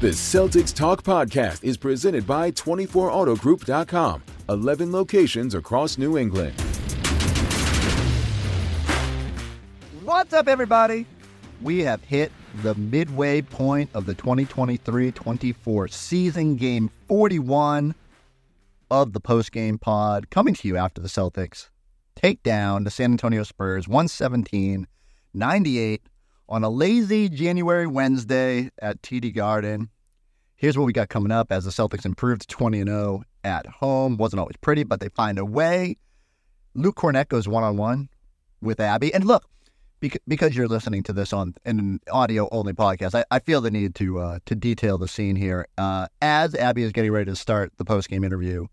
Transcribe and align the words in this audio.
The 0.00 0.10
Celtics 0.10 0.72
Talk 0.72 1.02
podcast 1.02 1.64
is 1.64 1.76
presented 1.76 2.24
by 2.24 2.52
24AutoGroup.com, 2.52 4.22
11 4.48 4.92
locations 4.92 5.56
across 5.56 5.98
New 5.98 6.16
England. 6.16 6.54
What's 10.04 10.32
up, 10.32 10.46
everybody? 10.46 11.04
We 11.60 11.80
have 11.80 12.04
hit 12.04 12.30
the 12.62 12.76
midway 12.76 13.42
point 13.42 13.90
of 13.92 14.06
the 14.06 14.14
2023 14.14 15.10
24 15.10 15.88
season, 15.88 16.54
game 16.54 16.92
41 17.08 17.96
of 18.92 19.12
the 19.12 19.18
post 19.18 19.50
game 19.50 19.78
pod, 19.78 20.30
coming 20.30 20.54
to 20.54 20.68
you 20.68 20.76
after 20.76 21.00
the 21.00 21.08
Celtics 21.08 21.70
take 22.14 22.44
down 22.44 22.84
the 22.84 22.90
San 22.92 23.10
Antonio 23.10 23.42
Spurs 23.42 23.88
117 23.88 24.86
98 25.34 26.02
on 26.48 26.64
a 26.64 26.70
lazy 26.70 27.28
January 27.28 27.86
Wednesday 27.86 28.70
at 28.80 29.02
TD 29.02 29.34
Garden. 29.34 29.90
Here's 30.58 30.76
what 30.76 30.86
we 30.86 30.92
got 30.92 31.08
coming 31.08 31.30
up 31.30 31.52
as 31.52 31.64
the 31.64 31.70
Celtics 31.70 32.04
improved 32.04 32.40
to 32.42 32.46
20 32.48 32.82
0 32.82 33.22
at 33.44 33.64
home. 33.66 34.16
Wasn't 34.16 34.40
always 34.40 34.56
pretty, 34.60 34.82
but 34.82 34.98
they 34.98 35.08
find 35.08 35.38
a 35.38 35.44
way. 35.44 35.98
Luke 36.74 36.96
Kornet 36.96 37.28
goes 37.28 37.46
one 37.46 37.62
on 37.62 37.76
one 37.76 38.08
with 38.60 38.80
Abby. 38.80 39.14
And 39.14 39.24
look, 39.24 39.44
because 40.00 40.56
you're 40.56 40.66
listening 40.66 41.04
to 41.04 41.12
this 41.12 41.32
on 41.32 41.54
an 41.64 42.00
audio 42.10 42.48
only 42.50 42.72
podcast, 42.72 43.14
I, 43.14 43.24
I, 43.30 43.38
feel 43.38 43.60
the 43.60 43.70
need 43.70 43.94
to 43.96 44.18
uh, 44.18 44.38
to 44.46 44.56
detail 44.56 44.98
the 44.98 45.06
scene 45.06 45.36
here. 45.36 45.68
Uh, 45.78 46.08
as 46.20 46.56
Abby 46.56 46.82
is 46.82 46.90
getting 46.90 47.12
ready 47.12 47.30
to 47.30 47.36
start 47.36 47.72
the 47.76 47.84
post 47.84 48.08
game 48.08 48.24
interview 48.24 48.66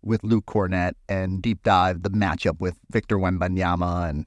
with 0.00 0.22
Luke 0.22 0.46
Kornet 0.46 0.92
and 1.08 1.42
deep 1.42 1.64
dive 1.64 2.04
the 2.04 2.10
matchup 2.10 2.60
with 2.60 2.78
Victor 2.90 3.18
Wembanyama 3.18 4.08
and 4.10 4.26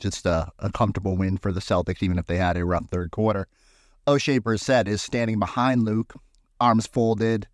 just 0.00 0.26
a, 0.26 0.50
a, 0.58 0.70
comfortable 0.72 1.16
win 1.16 1.38
for 1.38 1.52
the 1.52 1.60
Celtics, 1.60 2.02
even 2.02 2.18
if 2.18 2.26
they 2.26 2.36
had 2.36 2.56
a 2.56 2.64
rough 2.64 2.88
third 2.90 3.12
quarter. 3.12 3.46
Oshae 4.06 4.40
Brissett 4.40 4.88
is 4.88 5.00
standing 5.00 5.38
behind 5.38 5.84
Luke, 5.84 6.14
arms 6.60 6.86
folded, 6.86 7.46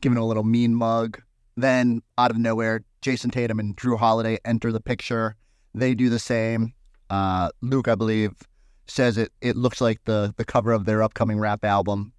giving 0.00 0.18
a 0.18 0.26
little 0.26 0.44
mean 0.44 0.74
mug. 0.74 1.20
Then, 1.56 2.02
out 2.16 2.30
of 2.30 2.38
nowhere, 2.38 2.82
Jayson 3.02 3.30
Tatum 3.30 3.58
and 3.58 3.76
Jrue 3.76 3.98
Holiday 3.98 4.38
enter 4.44 4.72
the 4.72 4.80
picture. 4.80 5.36
They 5.74 5.94
do 5.94 6.08
the 6.08 6.18
same. 6.18 6.72
Uh, 7.10 7.50
Luke, 7.60 7.88
I 7.88 7.94
believe, 7.94 8.32
says 8.86 9.18
it. 9.18 9.32
It 9.40 9.56
looks 9.56 9.80
like 9.80 10.00
the 10.04 10.34
the 10.36 10.44
cover 10.44 10.72
of 10.72 10.84
their 10.84 11.02
upcoming 11.02 11.38
rap 11.38 11.64
album. 11.64 12.12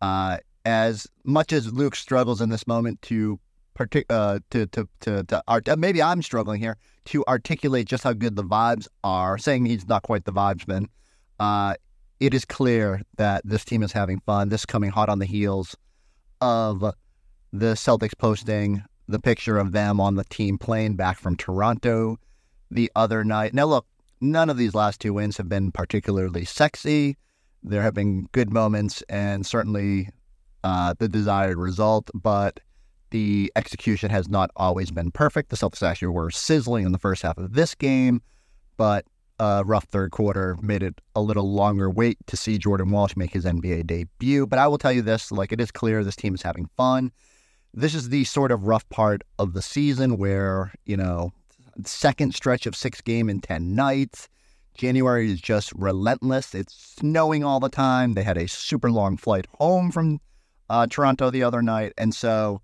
Uh, 0.00 0.38
as 0.64 1.06
much 1.24 1.52
as 1.52 1.72
Luke 1.72 1.94
struggles 1.94 2.40
in 2.40 2.48
this 2.50 2.66
moment 2.66 3.00
to 3.02 3.38
partic- 3.78 4.10
uh, 4.10 4.40
to 4.50 4.66
to 4.66 4.88
to, 5.00 5.24
to 5.24 5.42
art- 5.48 5.78
maybe 5.78 6.02
I'm 6.02 6.22
struggling 6.22 6.60
here 6.60 6.76
to 7.06 7.24
articulate 7.26 7.86
just 7.86 8.04
how 8.04 8.12
good 8.12 8.36
the 8.36 8.44
vibes 8.44 8.88
are. 9.02 9.38
Saying 9.38 9.66
he's 9.66 9.88
not 9.88 10.02
quite 10.02 10.24
the 10.24 10.32
vibesman. 10.32 10.86
Uh, 11.38 11.74
it 12.20 12.34
is 12.34 12.44
clear 12.44 13.02
that 13.16 13.42
this 13.44 13.64
team 13.64 13.82
is 13.82 13.92
having 13.92 14.20
fun. 14.20 14.48
This 14.48 14.66
coming 14.66 14.90
hot 14.90 15.08
on 15.08 15.18
the 15.18 15.26
heels 15.26 15.76
of 16.40 16.80
the 17.52 17.74
Celtics 17.74 18.16
posting 18.18 18.82
the 19.06 19.20
picture 19.20 19.58
of 19.58 19.72
them 19.72 20.00
on 20.00 20.14
the 20.14 20.24
team 20.24 20.58
plane 20.58 20.94
back 20.94 21.18
from 21.18 21.36
Toronto 21.36 22.18
the 22.70 22.90
other 22.96 23.24
night. 23.24 23.54
Now, 23.54 23.66
look, 23.66 23.86
none 24.20 24.50
of 24.50 24.56
these 24.56 24.74
last 24.74 25.00
two 25.00 25.12
wins 25.12 25.36
have 25.36 25.48
been 25.48 25.70
particularly 25.72 26.44
sexy. 26.44 27.16
There 27.62 27.82
have 27.82 27.94
been 27.94 28.28
good 28.32 28.52
moments 28.52 29.02
and 29.08 29.46
certainly 29.46 30.10
uh, 30.62 30.94
the 30.98 31.08
desired 31.08 31.58
result, 31.58 32.10
but 32.14 32.60
the 33.10 33.52
execution 33.54 34.10
has 34.10 34.28
not 34.28 34.50
always 34.56 34.90
been 34.90 35.10
perfect. 35.10 35.50
The 35.50 35.56
Celtics 35.56 35.82
actually 35.82 36.08
were 36.08 36.30
sizzling 36.30 36.86
in 36.86 36.92
the 36.92 36.98
first 36.98 37.22
half 37.22 37.38
of 37.38 37.52
this 37.52 37.74
game, 37.74 38.22
but 38.76 39.04
a 39.38 39.62
rough 39.64 39.84
third 39.84 40.10
quarter 40.10 40.56
made 40.62 40.82
it 40.82 41.00
a 41.14 41.20
little 41.20 41.50
longer 41.52 41.90
wait 41.90 42.18
to 42.26 42.36
see 42.36 42.58
Jordan 42.58 42.90
Walsh 42.90 43.16
make 43.16 43.32
his 43.32 43.44
NBA 43.44 43.86
debut. 43.86 44.46
But 44.46 44.58
I 44.58 44.68
will 44.68 44.78
tell 44.78 44.92
you 44.92 45.02
this 45.02 45.32
like, 45.32 45.52
it 45.52 45.60
is 45.60 45.70
clear 45.70 46.04
this 46.04 46.16
team 46.16 46.34
is 46.34 46.42
having 46.42 46.68
fun. 46.76 47.12
This 47.72 47.94
is 47.94 48.08
the 48.08 48.24
sort 48.24 48.52
of 48.52 48.64
rough 48.64 48.88
part 48.88 49.22
of 49.38 49.52
the 49.52 49.62
season 49.62 50.16
where, 50.16 50.72
you 50.84 50.96
know, 50.96 51.32
second 51.84 52.34
stretch 52.34 52.66
of 52.66 52.76
six 52.76 53.00
game 53.00 53.28
in 53.28 53.40
10 53.40 53.74
nights. 53.74 54.28
January 54.76 55.30
is 55.30 55.40
just 55.40 55.72
relentless. 55.72 56.54
It's 56.54 56.74
snowing 56.74 57.44
all 57.44 57.60
the 57.60 57.68
time. 57.68 58.14
They 58.14 58.22
had 58.22 58.36
a 58.36 58.48
super 58.48 58.90
long 58.90 59.16
flight 59.16 59.46
home 59.58 59.90
from 59.90 60.20
uh, 60.68 60.86
Toronto 60.88 61.30
the 61.30 61.42
other 61.42 61.62
night. 61.62 61.92
And 61.98 62.14
so, 62.14 62.60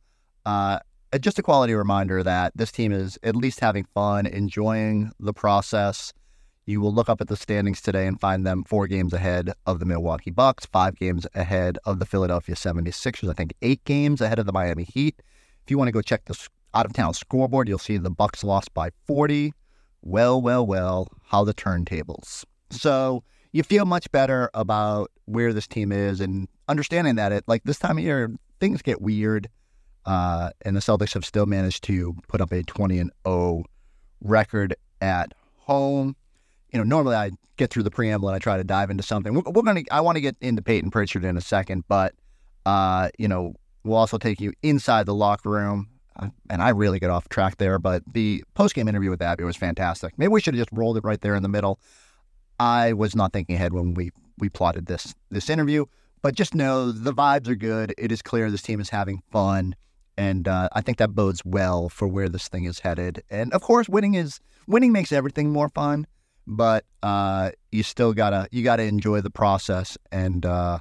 uh, 0.47 0.79
just 1.21 1.39
a 1.41 1.43
quality 1.43 1.75
reminder 1.75 2.23
that 2.23 2.53
this 2.57 2.71
team 2.71 2.93
is 2.93 3.19
at 3.25 3.35
least 3.35 3.59
having 3.59 3.85
fun, 3.85 4.27
enjoying 4.27 5.11
the 5.19 5.33
process. 5.33 6.13
You 6.71 6.81
will 6.81 6.95
look 6.95 7.09
up 7.09 7.21
at 7.21 7.27
the 7.27 7.37
standings 7.37 7.81
today 7.81 8.07
and 8.07 8.21
find 8.21 8.47
them 8.47 8.63
four 8.63 8.87
games 8.87 9.13
ahead 9.13 9.53
of 9.67 9.81
the 9.81 9.85
Milwaukee 9.85 10.31
Bucks, 10.31 10.67
five 10.67 10.95
games 10.95 11.27
ahead 11.35 11.79
of 11.85 11.99
the 11.99 12.07
Philadelphia 12.07 12.55
76ers, 12.55 13.29
I 13.29 13.33
think 13.33 13.55
eight 13.61 13.83
games 13.83 14.21
ahead 14.21 14.39
of 14.39 14.47
the 14.47 14.53
Miami 14.53 14.85
Heat. 14.85 15.21
If 15.65 15.71
you 15.73 15.77
want 15.77 15.89
to 15.89 15.93
go 15.93 16.01
check 16.01 16.27
the 16.27 16.49
out 16.73 16.87
of 16.87 16.93
town 16.93 17.13
scoreboard, 17.15 17.69
you'll 17.69 17.81
see 17.81 17.97
the 17.97 18.09
Bucks 18.09 18.45
lost 18.45 18.73
by 18.73 18.91
40. 19.09 19.53
Well, 20.03 20.41
well, 20.41 20.65
well, 20.65 21.09
how 21.25 21.43
the 21.43 21.53
turntables. 21.53 22.45
So 22.71 23.25
you 23.51 23.65
feel 23.65 23.85
much 23.85 24.09
better 24.13 24.49
about 24.55 25.11
where 25.25 25.53
this 25.53 25.67
team 25.67 25.91
is 25.91 26.21
and 26.21 26.47
understanding 26.69 27.17
that 27.17 27.33
it 27.33 27.43
like 27.49 27.65
this 27.65 27.81
time 27.81 27.99
of 27.99 28.05
year 28.05 28.31
things 28.61 28.81
get 28.81 29.03
weird 29.03 29.49
uh, 30.07 30.51
and 30.65 30.77
the 30.77 30.81
Celtics 30.81 31.15
have 31.15 31.25
still 31.25 31.47
managed 31.47 31.83
to 31.85 32.15
put 32.29 32.41
up 32.41 32.53
a 32.53 32.63
20 32.63 33.01
and 33.01 33.11
0 33.27 33.65
record 34.21 34.77
at 35.01 35.35
home. 35.57 36.15
You 36.73 36.79
know, 36.79 36.85
normally 36.85 37.17
I 37.17 37.31
get 37.57 37.71
through 37.71 37.83
the 37.83 37.91
preamble 37.91 38.29
and 38.29 38.37
I 38.37 38.39
try 38.39 38.57
to 38.57 38.65
dive 38.65 38.91
into 38.91 39.03
something. 39.03 39.35
We're, 39.35 39.43
we're 39.47 39.63
gonna. 39.63 39.83
I 39.91 40.01
want 40.01 40.17
to 40.17 40.21
get 40.21 40.37
into 40.41 40.63
Payton 40.63 40.91
Pritchard 40.91 41.25
in 41.25 41.37
a 41.37 41.41
second, 41.41 41.85
but 41.89 42.15
uh, 42.67 43.11
you 43.19 43.29
know, 43.29 43.55
we'll 43.85 43.97
also 43.97 44.19
take 44.19 44.41
you 44.41 44.53
inside 44.63 45.07
the 45.07 45.15
locker 45.15 45.51
room. 45.51 45.89
Uh, 46.17 46.29
and 46.49 46.63
I 46.63 46.71
really 46.71 46.99
get 46.99 47.11
off 47.11 47.29
track 47.29 47.57
there, 47.59 47.79
but 47.79 48.03
the 48.13 48.45
post 48.55 48.75
game 48.75 48.89
interview 48.89 49.11
with 49.11 49.23
Abby 49.23 49.45
was 49.45 49.57
fantastic. 49.57 50.13
Maybe 50.19 50.29
we 50.29 50.41
should 50.41 50.55
have 50.55 50.61
just 50.61 50.77
rolled 50.77 50.97
it 50.97 51.05
right 51.05 51.21
there 51.21 51.35
in 51.35 51.43
the 51.43 51.49
middle. 51.49 51.81
I 52.59 52.93
was 52.93 53.17
not 53.17 53.33
thinking 53.33 53.57
ahead 53.57 53.73
when 53.73 53.95
we 53.95 54.11
we 54.39 54.49
plotted 54.49 54.87
this 54.87 55.15
this 55.31 55.49
interview, 55.49 55.87
but 56.23 56.35
just 56.35 56.55
know 56.55 56.93
the 56.93 57.15
vibes 57.15 57.49
are 57.49 57.55
good. 57.55 57.95
It 57.97 58.13
is 58.13 58.23
clear 58.23 58.51
this 58.51 58.63
team 58.63 58.81
is 58.81 58.91
having 58.91 59.23
fun. 59.31 59.75
And 60.17 60.47
uh, 60.47 60.69
I 60.73 60.83
think 60.83 60.99
that 60.99 61.15
bodes 61.15 61.43
well 61.45 61.89
for 61.89 62.07
where 62.07 62.29
this 62.29 62.49
thing 62.49 62.65
is 62.65 62.81
headed. 62.81 63.23
And 63.31 63.53
of 63.55 63.63
course, 63.63 63.89
winning 63.89 64.15
is 64.15 64.41
winning 64.67 64.93
makes 64.93 65.13
everything 65.13 65.51
more 65.51 65.71
fun, 65.71 66.07
but 66.51 66.85
uh, 67.05 67.53
you 67.71 67.85
still 67.85 68.13
gotta 68.13 68.49
you 68.51 68.65
gotta 68.65 68.83
enjoy 68.83 69.21
the 69.21 69.31
process. 69.31 69.97
And 70.11 70.45
uh, 70.45 70.81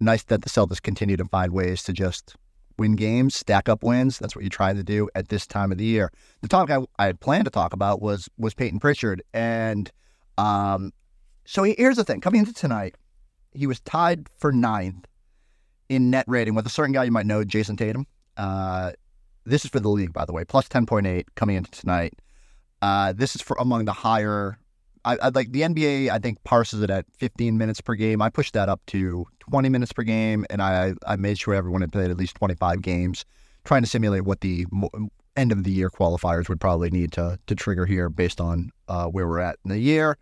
nice 0.00 0.24
that 0.24 0.42
the 0.42 0.48
Celtics 0.48 0.82
continue 0.82 1.16
to 1.16 1.26
find 1.26 1.52
ways 1.52 1.82
to 1.84 1.92
just 1.92 2.34
win 2.78 2.96
games, 2.96 3.34
stack 3.34 3.68
up 3.68 3.82
wins. 3.82 4.18
That's 4.18 4.34
what 4.34 4.44
you 4.44 4.50
try 4.50 4.72
to 4.72 4.82
do 4.82 5.10
at 5.14 5.28
this 5.28 5.46
time 5.46 5.70
of 5.70 5.78
the 5.78 5.84
year. 5.84 6.10
The 6.40 6.48
topic 6.48 6.74
I, 6.74 7.02
I 7.02 7.06
had 7.06 7.20
planned 7.20 7.44
to 7.44 7.50
talk 7.50 7.74
about 7.74 8.00
was 8.00 8.28
was 8.38 8.54
Payton 8.54 8.80
Pritchard, 8.80 9.22
and 9.34 9.92
um, 10.38 10.92
so 11.44 11.64
here's 11.64 11.96
the 11.96 12.04
thing: 12.04 12.22
coming 12.22 12.40
into 12.40 12.54
tonight, 12.54 12.96
he 13.52 13.66
was 13.66 13.80
tied 13.80 14.26
for 14.38 14.52
ninth 14.52 15.04
in 15.90 16.10
net 16.10 16.24
rating 16.26 16.54
with 16.54 16.66
a 16.66 16.70
certain 16.70 16.92
guy 16.92 17.04
you 17.04 17.12
might 17.12 17.26
know, 17.26 17.44
Jayson 17.44 17.76
Tatum. 17.76 18.06
Uh, 18.38 18.92
this 19.44 19.64
is 19.64 19.70
for 19.70 19.80
the 19.80 19.88
league, 19.88 20.12
by 20.12 20.24
the 20.24 20.32
way, 20.32 20.44
plus 20.44 20.68
10.8 20.68 21.24
coming 21.34 21.56
into 21.56 21.70
tonight. 21.70 22.14
Uh, 22.82 23.12
this 23.12 23.34
is 23.34 23.42
for 23.42 23.56
among 23.58 23.84
the 23.86 23.92
higher. 23.92 24.58
I, 25.04 25.16
I, 25.22 25.28
like 25.28 25.52
the 25.52 25.62
NBA. 25.62 26.10
I 26.10 26.18
think 26.18 26.42
parses 26.44 26.82
it 26.82 26.90
at 26.90 27.06
15 27.18 27.58
minutes 27.58 27.80
per 27.80 27.94
game. 27.94 28.22
I 28.22 28.30
pushed 28.30 28.54
that 28.54 28.68
up 28.68 28.80
to 28.86 29.26
20 29.40 29.68
minutes 29.68 29.92
per 29.92 30.02
game, 30.02 30.44
and 30.50 30.62
I 30.62 30.94
I 31.06 31.16
made 31.16 31.38
sure 31.38 31.54
everyone 31.54 31.80
had 31.80 31.92
played 31.92 32.10
at 32.10 32.16
least 32.16 32.36
25 32.36 32.82
games, 32.82 33.24
trying 33.64 33.82
to 33.82 33.88
simulate 33.88 34.22
what 34.22 34.40
the 34.40 34.66
end 35.36 35.52
of 35.52 35.64
the 35.64 35.70
year 35.70 35.90
qualifiers 35.90 36.48
would 36.48 36.60
probably 36.60 36.90
need 36.90 37.12
to 37.12 37.38
to 37.46 37.54
trigger 37.54 37.86
here 37.86 38.08
based 38.08 38.40
on 38.40 38.70
uh, 38.88 39.06
where 39.06 39.28
we're 39.28 39.40
at 39.40 39.56
in 39.64 39.70
the 39.70 39.78
year. 39.78 40.18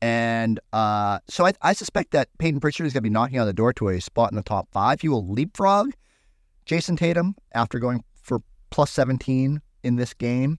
And 0.00 0.60
uh, 0.72 1.18
so 1.28 1.44
I, 1.44 1.52
I 1.60 1.72
suspect 1.72 2.12
that 2.12 2.28
Payton 2.38 2.60
Pritchard 2.60 2.86
is 2.86 2.92
going 2.92 3.02
to 3.02 3.08
be 3.08 3.12
knocking 3.12 3.40
on 3.40 3.46
the 3.46 3.52
door 3.52 3.72
to 3.74 3.88
a 3.88 4.00
spot 4.00 4.30
in 4.30 4.36
the 4.36 4.42
top 4.42 4.68
five. 4.70 5.00
He 5.00 5.08
will 5.08 5.26
leapfrog 5.26 5.92
Jayson 6.68 6.96
Tatum, 6.96 7.34
after 7.54 7.78
going 7.78 8.04
for 8.20 8.42
plus 8.70 8.90
17 8.90 9.62
in 9.82 9.96
this 9.96 10.12
game, 10.12 10.58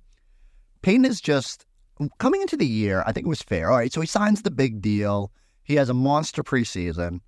Payton 0.81 1.05
is 1.05 1.21
just 1.21 1.67
coming 2.17 2.41
into 2.41 2.57
the 2.57 2.67
year, 2.67 3.03
I 3.05 3.11
think 3.11 3.25
it 3.25 3.29
was 3.29 3.41
fair. 3.41 3.71
All 3.71 3.77
right, 3.77 3.91
so 3.91 4.01
he 4.01 4.07
signs 4.07 4.41
the 4.41 4.51
big 4.51 4.81
deal. 4.81 5.31
He 5.63 5.75
has 5.75 5.89
a 5.89 5.93
monster 5.93 6.43
preseason 6.43 7.19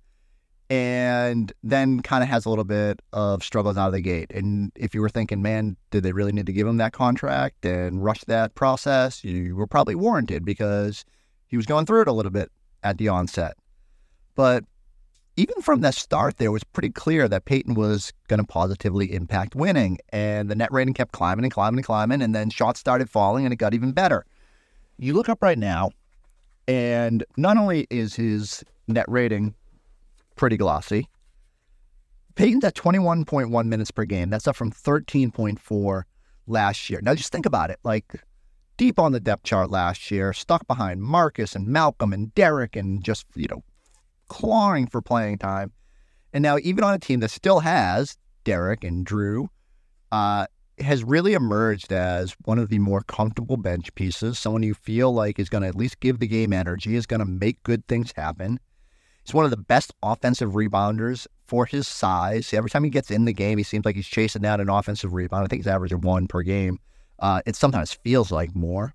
and 0.70 1.52
then 1.62 2.00
kind 2.00 2.22
of 2.22 2.30
has 2.30 2.46
a 2.46 2.48
little 2.48 2.64
bit 2.64 3.00
of 3.12 3.44
struggles 3.44 3.76
out 3.76 3.88
of 3.88 3.92
the 3.92 4.00
gate. 4.00 4.32
And 4.32 4.72
if 4.74 4.94
you 4.94 5.02
were 5.02 5.10
thinking, 5.10 5.42
man, 5.42 5.76
did 5.90 6.02
they 6.02 6.12
really 6.12 6.32
need 6.32 6.46
to 6.46 6.52
give 6.52 6.66
him 6.66 6.78
that 6.78 6.92
contract 6.92 7.66
and 7.66 8.02
rush 8.02 8.24
that 8.24 8.54
process? 8.54 9.22
You 9.22 9.54
were 9.54 9.66
probably 9.66 9.94
warranted 9.94 10.44
because 10.44 11.04
he 11.46 11.56
was 11.58 11.66
going 11.66 11.84
through 11.84 12.02
it 12.02 12.08
a 12.08 12.12
little 12.12 12.32
bit 12.32 12.50
at 12.82 12.96
the 12.96 13.08
onset. 13.08 13.54
But 14.34 14.64
even 15.36 15.60
from 15.60 15.82
the 15.82 15.92
start, 15.92 16.38
there 16.38 16.50
was 16.50 16.64
pretty 16.64 16.90
clear 16.90 17.28
that 17.28 17.44
Payton 17.44 17.74
was 17.74 18.12
going 18.28 18.40
to 18.40 18.46
positively 18.46 19.12
impact 19.12 19.54
winning. 19.54 19.98
And 20.08 20.50
the 20.50 20.54
net 20.54 20.72
rating 20.72 20.94
kept 20.94 21.12
climbing 21.12 21.44
and 21.44 21.52
climbing 21.52 21.80
and 21.80 21.86
climbing. 21.86 22.22
And 22.22 22.34
then 22.34 22.48
shots 22.48 22.80
started 22.80 23.10
falling 23.10 23.44
and 23.44 23.52
it 23.52 23.56
got 23.56 23.74
even 23.74 23.92
better. 23.92 24.24
You 25.02 25.14
look 25.14 25.28
up 25.28 25.42
right 25.42 25.58
now, 25.58 25.90
and 26.68 27.24
not 27.36 27.56
only 27.56 27.88
is 27.90 28.14
his 28.14 28.62
net 28.86 29.04
rating 29.08 29.52
pretty 30.36 30.56
glossy, 30.56 31.08
Payton's 32.36 32.62
at 32.62 32.76
21.1 32.76 33.66
minutes 33.66 33.90
per 33.90 34.04
game. 34.04 34.30
That's 34.30 34.46
up 34.46 34.54
from 34.54 34.70
13.4 34.70 36.02
last 36.46 36.88
year. 36.88 37.00
Now, 37.02 37.16
just 37.16 37.32
think 37.32 37.46
about 37.46 37.70
it. 37.70 37.80
Like, 37.82 38.22
deep 38.76 39.00
on 39.00 39.10
the 39.10 39.18
depth 39.18 39.42
chart 39.42 39.72
last 39.72 40.08
year, 40.12 40.32
stuck 40.32 40.68
behind 40.68 41.02
Marcus 41.02 41.56
and 41.56 41.66
Malcolm 41.66 42.12
and 42.12 42.32
Derek 42.36 42.76
and 42.76 43.02
just, 43.02 43.26
you 43.34 43.48
know, 43.50 43.64
clawing 44.28 44.86
for 44.86 45.02
playing 45.02 45.38
time. 45.38 45.72
And 46.32 46.42
now, 46.42 46.58
even 46.62 46.84
on 46.84 46.94
a 46.94 47.00
team 47.00 47.18
that 47.20 47.32
still 47.32 47.58
has 47.58 48.16
Derek 48.44 48.84
and 48.84 49.04
Jrue, 49.04 49.48
uh, 50.12 50.46
has 50.82 51.04
really 51.04 51.34
emerged 51.34 51.92
as 51.92 52.36
one 52.44 52.58
of 52.58 52.68
the 52.68 52.78
more 52.78 53.02
comfortable 53.02 53.56
bench 53.56 53.94
pieces, 53.94 54.38
someone 54.38 54.62
you 54.62 54.74
feel 54.74 55.12
like 55.12 55.38
is 55.38 55.48
going 55.48 55.62
to 55.62 55.68
at 55.68 55.74
least 55.74 56.00
give 56.00 56.18
the 56.18 56.26
game 56.26 56.52
energy, 56.52 56.96
is 56.96 57.06
going 57.06 57.20
to 57.20 57.26
make 57.26 57.62
good 57.62 57.86
things 57.88 58.12
happen. 58.16 58.58
He's 59.24 59.34
one 59.34 59.44
of 59.44 59.50
the 59.50 59.56
best 59.56 59.92
offensive 60.02 60.52
rebounders 60.52 61.26
for 61.44 61.64
his 61.64 61.86
size. 61.86 62.52
Every 62.52 62.70
time 62.70 62.84
he 62.84 62.90
gets 62.90 63.10
in 63.10 63.24
the 63.24 63.32
game, 63.32 63.58
he 63.58 63.64
seems 63.64 63.84
like 63.84 63.94
he's 63.94 64.08
chasing 64.08 64.42
down 64.42 64.60
an 64.60 64.68
offensive 64.68 65.12
rebound. 65.12 65.44
I 65.44 65.48
think 65.48 65.60
he's 65.60 65.68
averaging 65.68 66.00
one 66.00 66.26
per 66.26 66.42
game. 66.42 66.78
Uh, 67.18 67.40
it 67.46 67.54
sometimes 67.54 67.92
feels 67.92 68.32
like 68.32 68.54
more. 68.54 68.94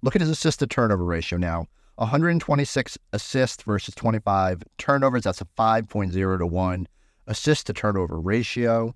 Look 0.00 0.14
at 0.14 0.22
his 0.22 0.30
assist 0.30 0.60
to 0.60 0.66
turnover 0.66 1.04
ratio 1.04 1.38
now 1.38 1.66
126 1.96 2.96
assists 3.12 3.64
versus 3.64 3.94
25 3.94 4.62
turnovers. 4.78 5.24
That's 5.24 5.40
a 5.40 5.46
5.0 5.58 6.38
to 6.38 6.46
1 6.46 6.88
assist 7.26 7.66
to 7.66 7.72
turnover 7.72 8.20
ratio. 8.20 8.94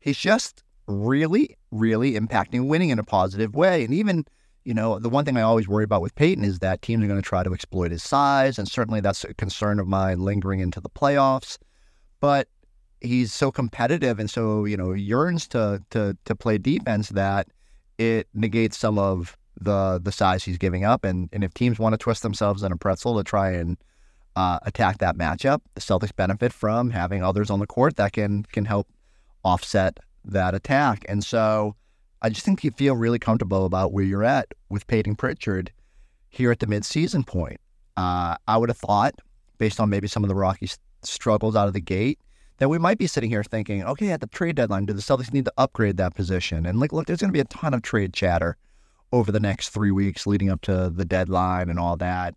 He's 0.00 0.18
just 0.18 0.63
really, 0.86 1.56
really 1.70 2.12
impacting 2.12 2.68
winning 2.68 2.90
in 2.90 2.98
a 2.98 3.04
positive 3.04 3.54
way. 3.54 3.84
And 3.84 3.94
even, 3.94 4.24
you 4.64 4.74
know, 4.74 4.98
the 4.98 5.08
one 5.08 5.24
thing 5.24 5.36
I 5.36 5.42
always 5.42 5.68
worry 5.68 5.84
about 5.84 6.02
with 6.02 6.14
Payton 6.14 6.44
is 6.44 6.58
that 6.60 6.82
teams 6.82 7.04
are 7.04 7.08
going 7.08 7.20
to 7.20 7.26
try 7.26 7.42
to 7.42 7.52
exploit 7.54 7.90
his 7.90 8.02
size. 8.02 8.58
And 8.58 8.68
certainly 8.68 9.00
that's 9.00 9.24
a 9.24 9.34
concern 9.34 9.78
of 9.78 9.86
mine 9.86 10.20
lingering 10.20 10.60
into 10.60 10.80
the 10.80 10.90
playoffs. 10.90 11.58
But 12.20 12.48
he's 13.00 13.32
so 13.32 13.50
competitive 13.50 14.18
and 14.18 14.30
so, 14.30 14.64
you 14.64 14.76
know, 14.76 14.92
yearns 14.92 15.46
to 15.48 15.82
to 15.90 16.16
to 16.24 16.34
play 16.34 16.58
defense 16.58 17.10
that 17.10 17.48
it 17.98 18.28
negates 18.34 18.78
some 18.78 18.98
of 18.98 19.36
the 19.60 20.00
the 20.02 20.12
size 20.12 20.44
he's 20.44 20.58
giving 20.58 20.84
up. 20.84 21.04
And 21.04 21.28
and 21.32 21.44
if 21.44 21.54
teams 21.54 21.78
want 21.78 21.92
to 21.92 21.98
twist 21.98 22.22
themselves 22.22 22.62
in 22.62 22.72
a 22.72 22.76
pretzel 22.76 23.16
to 23.16 23.24
try 23.24 23.50
and 23.50 23.76
uh, 24.36 24.58
attack 24.62 24.98
that 24.98 25.16
matchup, 25.16 25.60
the 25.74 25.80
Celtics 25.80 26.14
benefit 26.14 26.52
from 26.52 26.90
having 26.90 27.22
others 27.22 27.50
on 27.50 27.60
the 27.60 27.66
court 27.66 27.96
that 27.96 28.12
can 28.12 28.44
can 28.44 28.64
help 28.64 28.88
offset 29.44 29.98
that 30.24 30.54
attack. 30.54 31.04
And 31.08 31.24
so 31.24 31.76
I 32.22 32.28
just 32.28 32.44
think 32.44 32.64
you 32.64 32.70
feel 32.70 32.96
really 32.96 33.18
comfortable 33.18 33.66
about 33.66 33.92
where 33.92 34.04
you're 34.04 34.24
at 34.24 34.48
with 34.68 34.86
Payton 34.86 35.16
Pritchard 35.16 35.70
here 36.30 36.50
at 36.50 36.60
the 36.60 36.66
midseason 36.66 37.26
point. 37.26 37.60
Uh, 37.96 38.36
I 38.48 38.56
would 38.56 38.68
have 38.70 38.78
thought, 38.78 39.14
based 39.58 39.78
on 39.78 39.90
maybe 39.90 40.08
some 40.08 40.24
of 40.24 40.28
the 40.28 40.34
Rockies' 40.34 40.78
struggles 41.02 41.54
out 41.54 41.68
of 41.68 41.74
the 41.74 41.80
gate, 41.80 42.18
that 42.58 42.68
we 42.68 42.78
might 42.78 42.98
be 42.98 43.06
sitting 43.06 43.30
here 43.30 43.42
thinking, 43.42 43.84
okay, 43.84 44.10
at 44.10 44.20
the 44.20 44.26
trade 44.28 44.56
deadline, 44.56 44.86
do 44.86 44.92
the 44.92 45.02
Celtics 45.02 45.32
need 45.32 45.44
to 45.44 45.52
upgrade 45.58 45.96
that 45.96 46.14
position? 46.14 46.66
And 46.66 46.80
like, 46.80 46.92
look, 46.92 47.06
there's 47.06 47.20
going 47.20 47.30
to 47.30 47.32
be 47.32 47.40
a 47.40 47.44
ton 47.44 47.74
of 47.74 47.82
trade 47.82 48.12
chatter 48.12 48.56
over 49.12 49.30
the 49.30 49.40
next 49.40 49.70
three 49.70 49.90
weeks 49.90 50.26
leading 50.26 50.50
up 50.50 50.60
to 50.62 50.90
the 50.90 51.04
deadline 51.04 51.68
and 51.68 51.78
all 51.78 51.96
that. 51.96 52.34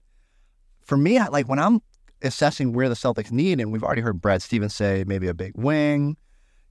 For 0.83 0.97
me, 0.97 1.17
I, 1.17 1.27
like 1.27 1.47
when 1.47 1.59
I'm 1.59 1.81
assessing 2.21 2.73
where 2.73 2.89
the 2.89 2.95
Celtics 2.95 3.31
need, 3.31 3.59
and 3.59 3.71
we've 3.71 3.83
already 3.83 4.01
heard 4.01 4.21
Brad 4.21 4.41
Stevens 4.41 4.75
say 4.75 5.03
maybe 5.07 5.27
a 5.27 5.33
big 5.33 5.53
wing. 5.55 6.17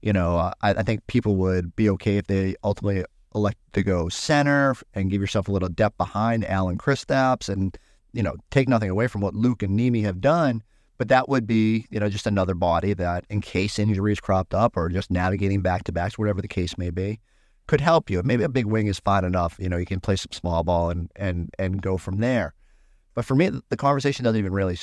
You 0.01 0.13
know, 0.13 0.37
uh, 0.37 0.53
I, 0.61 0.71
I 0.71 0.83
think 0.83 1.05
people 1.07 1.35
would 1.37 1.75
be 1.75 1.89
okay 1.91 2.17
if 2.17 2.27
they 2.27 2.55
ultimately 2.63 3.03
elect 3.33 3.57
to 3.73 3.83
go 3.83 4.09
center 4.09 4.75
and 4.93 5.09
give 5.09 5.21
yourself 5.21 5.47
a 5.47 5.51
little 5.51 5.69
depth 5.69 5.97
behind 5.97 6.45
Al 6.45 6.69
and 6.69 6.79
Kristaps 6.79 7.49
and, 7.49 7.77
you 8.13 8.23
know, 8.23 8.35
take 8.51 8.67
nothing 8.67 8.89
away 8.89 9.07
from 9.07 9.21
what 9.21 9.33
Luke 9.33 9.63
and 9.63 9.77
Nimi 9.77 10.03
have 10.03 10.21
done. 10.21 10.63
But 10.97 11.09
that 11.09 11.29
would 11.29 11.45
be, 11.45 11.85
you 11.91 11.99
know, 11.99 12.09
just 12.09 12.25
another 12.25 12.55
body 12.55 12.93
that, 12.93 13.25
in 13.29 13.41
case 13.41 13.77
injuries 13.77 14.19
cropped 14.19 14.53
up 14.55 14.75
or 14.75 14.89
just 14.89 15.11
navigating 15.11 15.61
back 15.61 15.83
to 15.83 15.91
backs, 15.91 16.17
whatever 16.17 16.41
the 16.41 16.47
case 16.47 16.77
may 16.77 16.89
be, 16.89 17.19
could 17.67 17.81
help 17.81 18.09
you. 18.09 18.21
Maybe 18.23 18.43
a 18.43 18.49
big 18.49 18.65
wing 18.65 18.87
is 18.87 18.99
fine 18.99 19.23
enough. 19.23 19.57
You 19.59 19.69
know, 19.69 19.77
you 19.77 19.85
can 19.85 19.99
play 19.99 20.15
some 20.15 20.31
small 20.31 20.63
ball 20.63 20.89
and 20.89 21.11
and 21.15 21.53
and 21.59 21.81
go 21.81 21.97
from 21.97 22.17
there. 22.17 22.53
But 23.13 23.25
for 23.25 23.35
me, 23.35 23.51
the 23.69 23.77
conversation 23.77 24.23
doesn't 24.23 24.39
even 24.39 24.53
really 24.53 24.77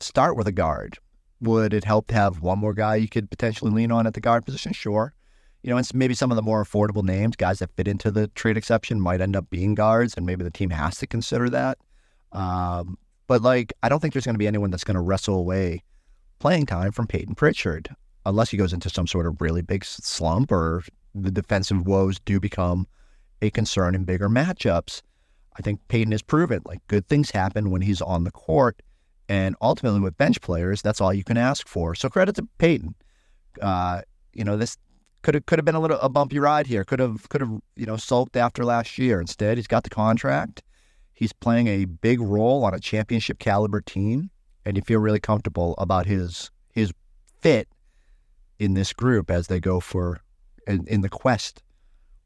start 0.00 0.36
with 0.36 0.46
a 0.46 0.52
guard. 0.52 0.98
Would 1.44 1.74
it 1.74 1.84
help 1.84 2.08
to 2.08 2.14
have 2.14 2.40
one 2.40 2.58
more 2.58 2.74
guy 2.74 2.96
you 2.96 3.08
could 3.08 3.30
potentially 3.30 3.70
lean 3.70 3.92
on 3.92 4.06
at 4.06 4.14
the 4.14 4.20
guard 4.20 4.44
position? 4.44 4.72
Sure. 4.72 5.14
You 5.62 5.70
know, 5.70 5.76
and 5.76 5.94
maybe 5.94 6.14
some 6.14 6.30
of 6.30 6.36
the 6.36 6.42
more 6.42 6.64
affordable 6.64 7.02
names, 7.02 7.36
guys 7.36 7.58
that 7.60 7.70
fit 7.76 7.88
into 7.88 8.10
the 8.10 8.28
trade 8.28 8.56
exception, 8.56 9.00
might 9.00 9.20
end 9.20 9.36
up 9.36 9.48
being 9.50 9.74
guards, 9.74 10.14
and 10.16 10.26
maybe 10.26 10.44
the 10.44 10.50
team 10.50 10.70
has 10.70 10.98
to 10.98 11.06
consider 11.06 11.48
that. 11.50 11.78
Um, 12.32 12.98
but 13.26 13.42
like, 13.42 13.72
I 13.82 13.88
don't 13.88 14.00
think 14.00 14.12
there's 14.12 14.26
going 14.26 14.34
to 14.34 14.38
be 14.38 14.46
anyone 14.46 14.70
that's 14.70 14.84
going 14.84 14.96
to 14.96 15.00
wrestle 15.00 15.38
away 15.38 15.82
playing 16.38 16.66
time 16.66 16.92
from 16.92 17.06
Payton 17.06 17.34
Pritchard 17.34 17.88
unless 18.26 18.50
he 18.50 18.56
goes 18.56 18.72
into 18.72 18.90
some 18.90 19.06
sort 19.06 19.26
of 19.26 19.40
really 19.40 19.62
big 19.62 19.84
slump 19.84 20.50
or 20.50 20.82
the 21.14 21.30
defensive 21.30 21.86
woes 21.86 22.18
do 22.20 22.40
become 22.40 22.86
a 23.40 23.50
concern 23.50 23.94
in 23.94 24.04
bigger 24.04 24.28
matchups. 24.28 25.02
I 25.56 25.62
think 25.62 25.80
Payton 25.88 26.12
has 26.12 26.22
proven 26.22 26.62
like 26.64 26.86
good 26.88 27.06
things 27.06 27.30
happen 27.30 27.70
when 27.70 27.82
he's 27.82 28.02
on 28.02 28.24
the 28.24 28.30
court. 28.30 28.82
And 29.28 29.56
ultimately, 29.60 30.00
with 30.00 30.16
bench 30.18 30.40
players, 30.40 30.82
that's 30.82 31.00
all 31.00 31.12
you 31.12 31.24
can 31.24 31.36
ask 31.36 31.66
for. 31.66 31.94
So 31.94 32.08
credit 32.08 32.36
to 32.36 32.48
Payton. 32.58 32.94
Uh, 33.60 34.02
you 34.34 34.44
know, 34.44 34.56
this 34.56 34.76
could 35.22 35.34
have 35.34 35.46
could 35.46 35.58
have 35.58 35.64
been 35.64 35.74
a 35.74 35.80
little 35.80 35.98
a 35.98 36.08
bumpy 36.08 36.38
ride 36.38 36.66
here. 36.66 36.84
Could 36.84 37.00
have 37.00 37.28
could 37.30 37.40
have 37.40 37.50
you 37.76 37.86
know 37.86 37.96
sulked 37.96 38.36
after 38.36 38.64
last 38.64 38.98
year. 38.98 39.20
Instead, 39.20 39.56
he's 39.56 39.66
got 39.66 39.82
the 39.82 39.90
contract. 39.90 40.62
He's 41.14 41.32
playing 41.32 41.68
a 41.68 41.86
big 41.86 42.20
role 42.20 42.64
on 42.64 42.74
a 42.74 42.80
championship 42.80 43.38
caliber 43.38 43.80
team, 43.80 44.30
and 44.64 44.76
you 44.76 44.82
feel 44.82 45.00
really 45.00 45.20
comfortable 45.20 45.74
about 45.78 46.06
his 46.06 46.50
his 46.72 46.92
fit 47.40 47.68
in 48.58 48.74
this 48.74 48.92
group 48.92 49.30
as 49.30 49.46
they 49.46 49.60
go 49.60 49.80
for 49.80 50.20
in, 50.66 50.86
in 50.86 51.00
the 51.00 51.08
quest 51.08 51.62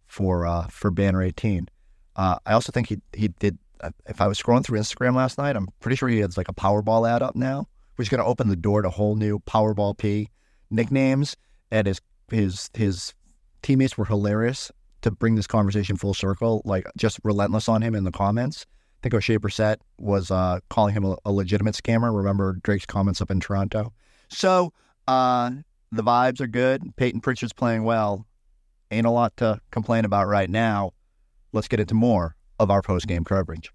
for 0.06 0.46
uh, 0.46 0.66
for 0.68 0.90
banner 0.90 1.22
18. 1.22 1.68
Uh, 2.16 2.38
I 2.44 2.52
also 2.52 2.72
think 2.72 2.88
he 2.88 2.98
he 3.12 3.28
did. 3.28 3.58
If 4.06 4.20
I 4.20 4.26
was 4.26 4.40
scrolling 4.40 4.64
through 4.64 4.78
Instagram 4.78 5.14
last 5.14 5.38
night, 5.38 5.56
I'm 5.56 5.68
pretty 5.80 5.96
sure 5.96 6.08
he 6.08 6.18
has 6.18 6.36
like 6.36 6.48
a 6.48 6.54
Powerball 6.54 7.08
ad 7.08 7.22
up 7.22 7.36
now, 7.36 7.68
which 7.96 8.06
is 8.06 8.10
going 8.10 8.22
to 8.22 8.28
open 8.28 8.48
the 8.48 8.56
door 8.56 8.82
to 8.82 8.90
whole 8.90 9.16
new 9.16 9.38
Powerball 9.40 9.96
P 9.96 10.30
nicknames. 10.70 11.36
And 11.70 11.86
his 11.86 12.00
his 12.30 12.70
his 12.74 13.14
teammates 13.62 13.98
were 13.98 14.04
hilarious 14.04 14.70
to 15.02 15.10
bring 15.10 15.34
this 15.34 15.46
conversation 15.46 15.96
full 15.96 16.14
circle, 16.14 16.62
like 16.64 16.86
just 16.96 17.18
relentless 17.24 17.68
on 17.68 17.82
him 17.82 17.94
in 17.94 18.04
the 18.04 18.10
comments. 18.10 18.66
I 18.68 18.98
think 19.02 19.14
Oshae 19.14 19.38
Brissett 19.38 19.76
was 19.98 20.30
uh, 20.30 20.58
calling 20.70 20.92
him 20.92 21.04
a, 21.04 21.16
a, 21.24 21.30
legitimate 21.30 21.76
scammer. 21.76 22.14
Remember 22.14 22.58
Drake's 22.64 22.86
comments 22.86 23.20
up 23.20 23.30
in 23.30 23.38
Toronto. 23.38 23.92
So 24.28 24.72
uh, 25.06 25.52
the 25.92 26.02
vibes 26.02 26.40
are 26.40 26.48
good. 26.48 26.96
Payton 26.96 27.20
Pritchard's 27.20 27.52
playing 27.52 27.84
well. 27.84 28.26
Ain't 28.90 29.06
a 29.06 29.10
lot 29.10 29.36
to 29.36 29.60
complain 29.70 30.04
about 30.04 30.26
right 30.26 30.50
now. 30.50 30.92
Let's 31.52 31.68
get 31.68 31.78
into 31.78 31.94
more 31.94 32.34
of 32.58 32.70
our 32.70 32.82
post 32.82 33.06
game 33.06 33.24
coverage. 33.24 33.72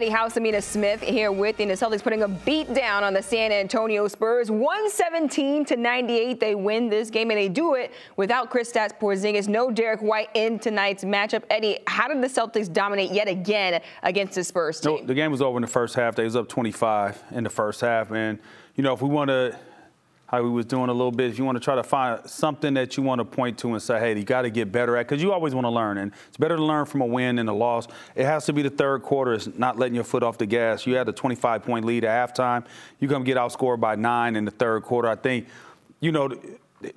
Eddie 0.00 0.08
House, 0.08 0.36
Amina 0.36 0.62
Smith 0.62 1.00
here 1.02 1.32
with 1.32 1.58
you. 1.58 1.66
The 1.66 1.74
Celtics 1.74 2.02
putting 2.02 2.22
a 2.22 2.28
beat 2.28 2.72
down 2.72 3.02
on 3.02 3.12
the 3.12 3.20
San 3.20 3.50
Antonio 3.50 4.06
Spurs. 4.06 4.48
117 4.48 5.64
to 5.64 5.76
98. 5.76 6.38
They 6.38 6.54
win 6.54 6.88
this 6.88 7.10
game, 7.10 7.30
and 7.30 7.38
they 7.38 7.48
do 7.48 7.74
it 7.74 7.92
without 8.16 8.50
Kristaps 8.50 8.98
Porzingis. 8.98 9.48
No 9.48 9.70
Derek 9.70 10.00
White 10.00 10.30
in 10.34 10.60
tonight's 10.60 11.04
matchup. 11.04 11.42
Eddie, 11.50 11.80
how 11.88 12.06
did 12.06 12.22
the 12.22 12.28
Celtics 12.28 12.72
dominate 12.72 13.10
yet 13.10 13.26
again 13.26 13.82
against 14.04 14.36
the 14.36 14.44
Spurs 14.44 14.80
team? 14.80 15.00
No, 15.00 15.06
the 15.06 15.14
game 15.14 15.32
was 15.32 15.42
over 15.42 15.58
in 15.58 15.62
the 15.62 15.68
first 15.68 15.96
half. 15.96 16.14
They 16.14 16.24
was 16.24 16.36
up 16.36 16.48
25 16.48 17.24
in 17.32 17.42
the 17.44 17.50
first 17.50 17.80
half, 17.80 18.12
and 18.12 18.38
you 18.76 18.84
know 18.84 18.94
if 18.94 19.02
we 19.02 19.08
want 19.08 19.28
to 19.28 19.58
how 20.30 20.44
he 20.44 20.48
was 20.48 20.64
doing 20.64 20.88
a 20.88 20.92
little 20.92 21.10
bit. 21.10 21.28
If 21.28 21.38
you 21.38 21.44
want 21.44 21.56
to 21.56 21.60
try 21.60 21.74
to 21.74 21.82
find 21.82 22.24
something 22.24 22.74
that 22.74 22.96
you 22.96 23.02
want 23.02 23.18
to 23.18 23.24
point 23.24 23.58
to 23.58 23.72
and 23.72 23.82
say, 23.82 23.98
hey, 23.98 24.16
you 24.16 24.22
got 24.22 24.42
to 24.42 24.50
get 24.50 24.70
better 24.70 24.96
at, 24.96 25.08
because 25.08 25.20
you 25.20 25.32
always 25.32 25.56
want 25.56 25.64
to 25.64 25.70
learn. 25.70 25.98
And 25.98 26.12
it's 26.28 26.36
better 26.36 26.56
to 26.56 26.62
learn 26.62 26.86
from 26.86 27.00
a 27.00 27.06
win 27.06 27.34
than 27.36 27.48
a 27.48 27.52
loss. 27.52 27.88
It 28.14 28.26
has 28.26 28.46
to 28.46 28.52
be 28.52 28.62
the 28.62 28.70
third 28.70 29.02
quarter. 29.02 29.32
It's 29.32 29.48
not 29.58 29.76
letting 29.76 29.96
your 29.96 30.04
foot 30.04 30.22
off 30.22 30.38
the 30.38 30.46
gas. 30.46 30.86
You 30.86 30.94
had 30.94 31.08
a 31.08 31.12
25 31.12 31.64
point 31.64 31.84
lead 31.84 32.04
at 32.04 32.34
halftime. 32.34 32.64
You 33.00 33.08
come 33.08 33.24
get 33.24 33.36
outscored 33.36 33.80
by 33.80 33.96
nine 33.96 34.36
in 34.36 34.44
the 34.44 34.52
third 34.52 34.84
quarter. 34.84 35.08
I 35.08 35.16
think, 35.16 35.48
you 35.98 36.12
know, 36.12 36.28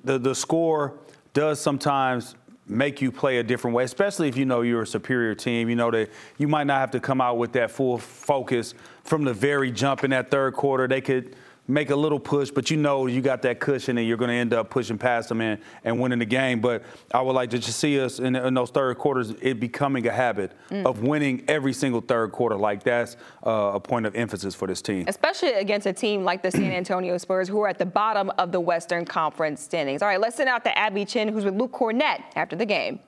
the, 0.04 0.16
the 0.20 0.34
score 0.34 0.94
does 1.32 1.60
sometimes 1.60 2.36
make 2.68 3.02
you 3.02 3.10
play 3.10 3.38
a 3.38 3.42
different 3.42 3.74
way, 3.74 3.82
especially 3.82 4.28
if 4.28 4.36
you 4.36 4.44
know 4.44 4.62
you're 4.62 4.82
a 4.82 4.86
superior 4.86 5.34
team. 5.34 5.68
You 5.68 5.74
know 5.74 5.90
that 5.90 6.10
you 6.38 6.46
might 6.46 6.68
not 6.68 6.78
have 6.78 6.92
to 6.92 7.00
come 7.00 7.20
out 7.20 7.36
with 7.36 7.52
that 7.54 7.72
full 7.72 7.98
focus 7.98 8.74
from 9.02 9.24
the 9.24 9.34
very 9.34 9.72
jump 9.72 10.04
in 10.04 10.10
that 10.12 10.30
third 10.30 10.54
quarter. 10.54 10.86
They 10.86 11.00
could 11.00 11.34
make 11.66 11.90
a 11.90 11.96
little 11.96 12.20
push, 12.20 12.50
but 12.50 12.70
you 12.70 12.76
know 12.76 13.06
you 13.06 13.20
got 13.20 13.42
that 13.42 13.58
cushion 13.58 13.96
and 13.96 14.06
you're 14.06 14.16
going 14.16 14.28
to 14.28 14.34
end 14.34 14.52
up 14.52 14.70
pushing 14.70 14.98
past 14.98 15.28
them 15.28 15.40
and, 15.40 15.60
and 15.82 15.98
winning 15.98 16.18
the 16.18 16.24
game. 16.24 16.60
But 16.60 16.82
I 17.12 17.22
would 17.22 17.32
like 17.32 17.50
to 17.50 17.58
just 17.58 17.78
see 17.78 17.98
us 18.00 18.18
in, 18.18 18.36
in 18.36 18.54
those 18.54 18.70
third 18.70 18.98
quarters, 18.98 19.32
it 19.40 19.60
becoming 19.60 20.06
a 20.06 20.12
habit 20.12 20.52
mm. 20.70 20.84
of 20.84 21.02
winning 21.02 21.44
every 21.48 21.72
single 21.72 22.00
third 22.00 22.32
quarter. 22.32 22.56
Like 22.56 22.82
that's 22.82 23.16
uh, 23.46 23.72
a 23.74 23.80
point 23.80 24.06
of 24.06 24.14
emphasis 24.14 24.54
for 24.54 24.68
this 24.68 24.82
team. 24.82 25.06
Especially 25.08 25.52
against 25.52 25.86
a 25.86 25.92
team 25.92 26.24
like 26.24 26.42
the 26.42 26.50
San 26.50 26.72
Antonio 26.72 27.16
Spurs, 27.18 27.48
who 27.48 27.60
are 27.60 27.68
at 27.68 27.78
the 27.78 27.86
bottom 27.86 28.30
of 28.38 28.52
the 28.52 28.60
Western 28.60 29.04
Conference 29.04 29.62
standings. 29.62 30.02
All 30.02 30.08
right, 30.08 30.20
let's 30.20 30.36
send 30.36 30.48
out 30.48 30.64
to 30.64 30.78
Abby 30.78 31.04
Chin, 31.04 31.28
who's 31.28 31.44
with 31.44 31.54
Luke 31.54 31.72
Kornet 31.72 32.22
after 32.36 32.56
the 32.56 32.66
game. 32.66 33.00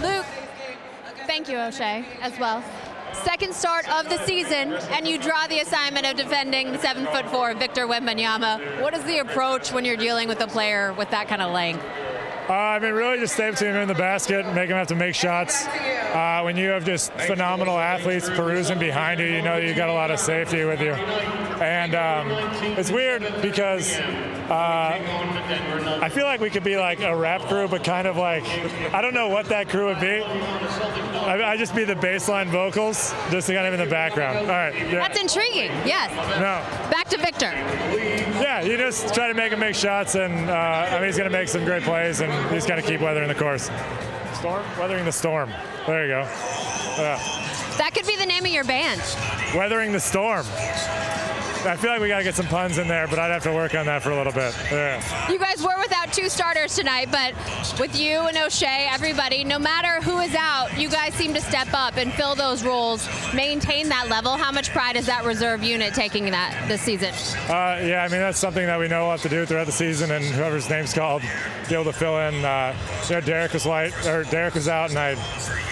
Luke, 0.00 0.26
thank 1.26 1.48
you, 1.48 1.56
Oshae, 1.56 2.04
as 2.20 2.38
well. 2.38 2.62
Second 3.24 3.54
start 3.54 3.88
of 3.88 4.08
the 4.08 4.18
season, 4.26 4.72
and 4.92 5.06
you 5.06 5.18
draw 5.18 5.46
the 5.46 5.60
assignment 5.60 6.06
of 6.06 6.16
defending 6.16 6.78
seven 6.78 7.06
foot 7.06 7.28
four 7.28 7.54
Victor 7.54 7.86
Wembanyama. 7.86 8.82
What 8.82 8.94
is 8.94 9.04
the 9.04 9.18
approach 9.18 9.72
when 9.72 9.84
you're 9.84 9.96
dealing 9.96 10.28
with 10.28 10.40
a 10.40 10.46
player 10.46 10.92
with 10.92 11.10
that 11.10 11.28
kind 11.28 11.42
of 11.42 11.52
length? 11.52 11.84
Uh, 12.48 12.52
I 12.52 12.78
mean, 12.78 12.92
really 12.92 13.18
just 13.18 13.34
stay 13.34 13.50
between 13.50 13.70
him 13.70 13.76
in 13.76 13.88
the 13.88 13.94
basket, 13.94 14.46
make 14.54 14.70
him 14.70 14.76
have 14.76 14.86
to 14.88 14.94
make 14.94 15.16
shots. 15.16 15.66
Uh, 15.66 16.42
when 16.44 16.56
you 16.56 16.68
have 16.68 16.84
just 16.84 17.12
phenomenal 17.12 17.76
athletes 17.76 18.30
perusing 18.30 18.78
behind 18.78 19.18
you, 19.18 19.26
you 19.26 19.42
know 19.42 19.56
you 19.56 19.74
got 19.74 19.88
a 19.88 19.92
lot 19.92 20.12
of 20.12 20.20
safety 20.20 20.64
with 20.64 20.80
you. 20.80 20.94
And 21.60 21.94
um, 21.94 22.30
it's 22.78 22.90
weird 22.90 23.22
because 23.40 23.96
uh, 23.96 24.98
I 26.02 26.08
feel 26.08 26.24
like 26.24 26.40
we 26.40 26.50
could 26.50 26.64
be 26.64 26.76
like 26.76 27.00
a 27.00 27.16
rap 27.16 27.42
crew, 27.42 27.66
but 27.66 27.82
kind 27.82 28.06
of 28.06 28.16
like, 28.16 28.44
I 28.92 29.00
don't 29.00 29.14
know 29.14 29.28
what 29.28 29.46
that 29.46 29.68
crew 29.68 29.86
would 29.86 30.00
be. 30.00 30.22
I, 30.22 31.52
I 31.52 31.56
just 31.56 31.74
be 31.74 31.84
the 31.84 31.94
baseline 31.94 32.48
vocals, 32.48 33.14
just 33.30 33.48
kind 33.48 33.66
of 33.66 33.74
in 33.74 33.80
the 33.80 33.90
background. 33.90 34.38
All 34.38 34.46
right. 34.46 34.74
Yeah. 34.74 35.08
That's 35.08 35.20
intriguing. 35.20 35.70
Yes. 35.86 36.10
No. 36.36 36.90
Back 36.90 37.08
to 37.08 37.18
Victor. 37.18 37.50
Yeah, 38.40 38.62
you 38.62 38.76
just 38.76 39.14
try 39.14 39.28
to 39.28 39.34
make 39.34 39.52
him 39.52 39.60
make 39.60 39.74
shots, 39.74 40.14
and 40.14 40.50
uh, 40.50 40.52
I 40.52 40.96
mean 40.96 41.04
he's 41.04 41.16
going 41.16 41.30
to 41.30 41.36
make 41.36 41.48
some 41.48 41.64
great 41.64 41.82
plays, 41.82 42.20
and 42.20 42.32
he's 42.54 42.66
going 42.66 42.80
to 42.80 42.86
keep 42.86 43.00
weathering 43.00 43.28
the 43.28 43.34
course. 43.34 43.70
Storm, 44.34 44.64
weathering 44.78 45.04
the 45.04 45.12
storm. 45.12 45.50
There 45.86 46.06
you 46.06 46.12
go. 46.12 46.20
Yeah. 46.98 47.18
That 47.78 47.92
could 47.94 48.06
be 48.06 48.16
the 48.16 48.26
name 48.26 48.44
of 48.44 48.50
your 48.50 48.64
band. 48.64 49.00
Weathering 49.54 49.92
the 49.92 50.00
storm. 50.00 50.46
I 51.66 51.76
feel 51.76 51.90
like 51.90 52.00
we 52.00 52.08
got 52.08 52.18
to 52.18 52.24
get 52.24 52.34
some 52.34 52.46
puns 52.46 52.78
in 52.78 52.86
there, 52.86 53.08
but 53.08 53.18
I'd 53.18 53.32
have 53.32 53.42
to 53.42 53.52
work 53.52 53.74
on 53.74 53.86
that 53.86 54.02
for 54.02 54.10
a 54.10 54.16
little 54.16 54.32
bit. 54.32 54.54
Yeah. 54.70 55.30
You 55.30 55.38
guys 55.38 55.62
were 55.62 55.76
without 55.78 56.12
two 56.12 56.28
starters 56.28 56.76
tonight, 56.76 57.08
but 57.10 57.34
with 57.80 57.98
you 57.98 58.20
and 58.20 58.36
Oshae, 58.36 58.86
everybody, 58.92 59.42
no 59.42 59.58
matter 59.58 60.00
who 60.02 60.20
is 60.20 60.34
out, 60.34 60.76
you 60.78 60.88
guys 60.88 61.14
seem 61.14 61.34
to 61.34 61.40
step 61.40 61.68
up 61.72 61.96
and 61.96 62.12
fill 62.12 62.34
those 62.34 62.62
roles, 62.64 63.08
maintain 63.34 63.88
that 63.88 64.08
level. 64.08 64.36
How 64.36 64.52
much 64.52 64.70
pride 64.70 64.96
is 64.96 65.06
that 65.06 65.24
reserve 65.24 65.64
unit 65.64 65.94
taking 65.94 66.30
that 66.30 66.68
this 66.68 66.82
season? 66.82 67.12
Uh, 67.48 67.80
yeah, 67.82 68.04
I 68.04 68.08
mean 68.08 68.20
that's 68.20 68.38
something 68.38 68.66
that 68.66 68.78
we 68.78 68.86
know 68.88 69.02
we'll 69.02 69.12
have 69.12 69.22
to 69.22 69.28
do 69.28 69.44
throughout 69.46 69.66
the 69.66 69.72
season, 69.72 70.12
and 70.12 70.24
whoever's 70.24 70.68
name's 70.70 70.92
called, 70.92 71.22
be 71.68 71.74
able 71.74 71.84
to 71.84 71.92
fill 71.92 72.18
in. 72.18 72.44
Uh, 72.44 72.76
you 73.08 73.14
know, 73.16 73.20
Derek 73.20 73.52
was 73.52 73.66
light, 73.66 74.06
or 74.06 74.24
Derek 74.24 74.54
was 74.54 74.68
out, 74.68 74.90
and 74.90 74.98
I, 74.98 75.16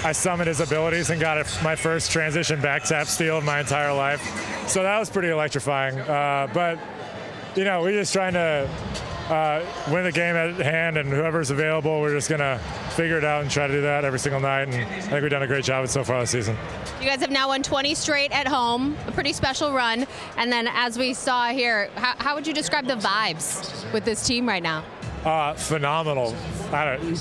I 0.04 0.12
summoned 0.12 0.48
his 0.48 0.60
abilities 0.60 1.10
and 1.10 1.20
got 1.20 1.34
my 1.62 1.76
first 1.76 2.10
transition 2.10 2.60
back 2.60 2.84
tap 2.84 3.06
steal 3.06 3.38
of 3.38 3.44
my 3.44 3.60
entire 3.60 3.92
life. 3.92 4.22
So 4.66 4.82
that 4.82 4.98
was 4.98 5.10
pretty 5.10 5.28
electrifying. 5.28 5.83
Uh, 5.92 6.48
but 6.52 6.78
you 7.56 7.64
know, 7.64 7.82
we're 7.82 7.92
just 7.92 8.12
trying 8.12 8.32
to 8.34 8.68
uh, 9.28 9.64
win 9.90 10.04
the 10.04 10.12
game 10.12 10.36
at 10.36 10.54
hand, 10.56 10.96
and 10.96 11.08
whoever's 11.08 11.50
available, 11.50 12.00
we're 12.00 12.14
just 12.14 12.28
gonna 12.28 12.58
figure 12.90 13.18
it 13.18 13.24
out 13.24 13.42
and 13.42 13.50
try 13.50 13.66
to 13.66 13.72
do 13.72 13.80
that 13.82 14.04
every 14.04 14.18
single 14.18 14.40
night. 14.40 14.68
And 14.68 14.74
I 14.74 15.00
think 15.00 15.22
we've 15.22 15.30
done 15.30 15.42
a 15.42 15.46
great 15.46 15.64
job 15.64 15.88
so 15.88 16.04
far 16.04 16.20
this 16.20 16.30
season. 16.30 16.56
You 17.00 17.06
guys 17.06 17.20
have 17.20 17.30
now 17.30 17.48
won 17.48 17.62
20 17.62 17.94
straight 17.94 18.32
at 18.32 18.46
home, 18.46 18.96
a 19.06 19.12
pretty 19.12 19.32
special 19.32 19.72
run. 19.72 20.06
And 20.36 20.52
then, 20.52 20.68
as 20.68 20.98
we 20.98 21.14
saw 21.14 21.48
here, 21.48 21.90
how, 21.96 22.14
how 22.18 22.34
would 22.34 22.46
you 22.46 22.54
describe 22.54 22.86
the 22.86 22.96
vibes 22.96 23.90
with 23.92 24.04
this 24.04 24.26
team 24.26 24.48
right 24.48 24.62
now? 24.62 24.84
Uh, 25.24 25.54
phenomenal. 25.54 26.30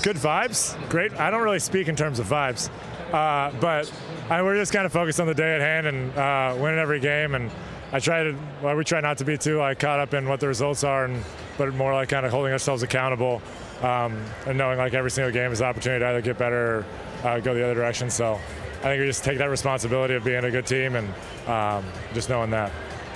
good 0.02 0.16
vibes. 0.16 0.76
Great. 0.90 1.14
I 1.14 1.30
don't 1.30 1.42
really 1.42 1.58
speak 1.58 1.88
in 1.88 1.96
terms 1.96 2.18
of 2.18 2.26
vibes, 2.26 2.68
uh, 3.14 3.50
but 3.60 3.90
I, 4.28 4.42
we're 4.42 4.56
just 4.56 4.72
kind 4.72 4.84
of 4.84 4.92
focused 4.92 5.20
on 5.20 5.26
the 5.26 5.34
day 5.34 5.54
at 5.54 5.60
hand 5.62 5.86
and 5.86 6.18
uh, 6.18 6.54
winning 6.60 6.78
every 6.78 7.00
game. 7.00 7.34
And 7.34 7.50
I 7.94 8.00
try 8.00 8.24
to, 8.24 8.36
well, 8.60 8.74
we 8.74 8.82
try 8.82 9.00
not 9.00 9.18
to 9.18 9.24
be 9.24 9.38
too 9.38 9.58
like 9.58 9.78
caught 9.78 10.00
up 10.00 10.14
in 10.14 10.28
what 10.28 10.40
the 10.40 10.48
results 10.48 10.82
are, 10.82 11.04
and 11.04 11.22
but 11.56 11.72
more 11.74 11.94
like 11.94 12.08
kind 12.08 12.26
of 12.26 12.32
holding 12.32 12.50
ourselves 12.50 12.82
accountable 12.82 13.40
um, 13.82 14.20
and 14.48 14.58
knowing 14.58 14.78
like 14.78 14.94
every 14.94 15.12
single 15.12 15.32
game 15.32 15.52
is 15.52 15.60
an 15.60 15.68
opportunity 15.68 16.00
to 16.00 16.08
either 16.08 16.20
get 16.20 16.36
better 16.36 16.84
or 17.22 17.28
uh, 17.28 17.38
go 17.38 17.54
the 17.54 17.62
other 17.62 17.74
direction. 17.74 18.10
So 18.10 18.34
I 18.80 18.82
think 18.82 19.00
we 19.00 19.06
just 19.06 19.22
take 19.22 19.38
that 19.38 19.48
responsibility 19.48 20.14
of 20.14 20.24
being 20.24 20.42
a 20.42 20.50
good 20.50 20.66
team 20.66 20.96
and 20.96 21.08
um, 21.48 21.84
just 22.14 22.28
knowing 22.28 22.50
that. 22.50 22.72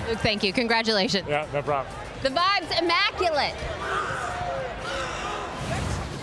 Luke, 0.06 0.18
thank 0.18 0.44
you. 0.44 0.52
Congratulations. 0.52 1.26
Yeah, 1.28 1.44
no 1.52 1.60
problem. 1.60 1.92
The 2.22 2.30
vibe's 2.30 2.78
immaculate. 2.78 3.56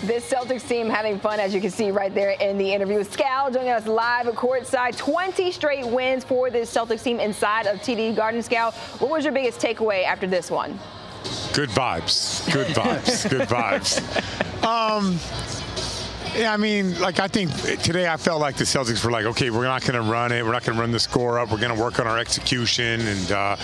This 0.06 0.32
Celtics 0.32 0.68
team 0.68 0.88
having 0.88 1.18
fun, 1.18 1.40
as 1.40 1.52
you 1.52 1.60
can 1.60 1.72
see 1.72 1.90
right 1.90 2.14
there 2.14 2.32
in 2.40 2.60
the 2.60 2.72
interview. 2.72 3.00
Scal 3.00 3.52
joining 3.52 3.72
us 3.72 3.88
live 3.88 4.28
at 4.28 4.36
courtside. 4.36 4.96
20 4.96 5.52
straight 5.52 5.88
wins 5.88 6.24
for 6.24 6.52
this 6.52 6.72
Celtics 6.72 7.02
team 7.02 7.20
inside 7.20 7.66
of 7.66 7.80
TD 7.80 8.16
Garden. 8.16 8.42
Scal, 8.42 8.72
what 9.02 9.10
was 9.10 9.24
your 9.24 9.34
biggest 9.34 9.60
takeaway 9.60 10.04
after 10.04 10.28
this 10.28 10.52
one? 10.52 10.78
Good 11.54 11.70
vibes. 11.70 12.46
Good 12.54 12.68
vibes. 12.68 13.28
Good 13.32 13.48
vibes. 13.48 13.98
Um, 14.64 15.18
yeah, 16.40 16.54
I 16.54 16.58
mean, 16.58 17.00
like 17.00 17.20
I 17.20 17.28
think 17.28 17.52
today 17.82 18.08
I 18.08 18.18
felt 18.18 18.40
like 18.40 18.58
the 18.58 18.64
Celtics 18.64 19.04
were 19.04 19.10
like, 19.10 19.26
okay, 19.26 19.50
we're 19.50 19.64
not 19.64 19.82
going 19.82 19.96
to 19.96 20.02
run 20.02 20.32
it. 20.32 20.46
We're 20.46 20.52
not 20.52 20.64
going 20.66 20.76
to 20.76 20.82
run 20.82 20.92
the 20.92 21.00
score 21.00 21.40
up. 21.40 21.50
We're 21.50 21.60
going 21.60 21.76
to 21.76 21.82
work 21.82 22.00
on 22.00 22.06
our 22.06 22.20
execution, 22.20 23.02
and 23.02 23.32
uh, 23.32 23.56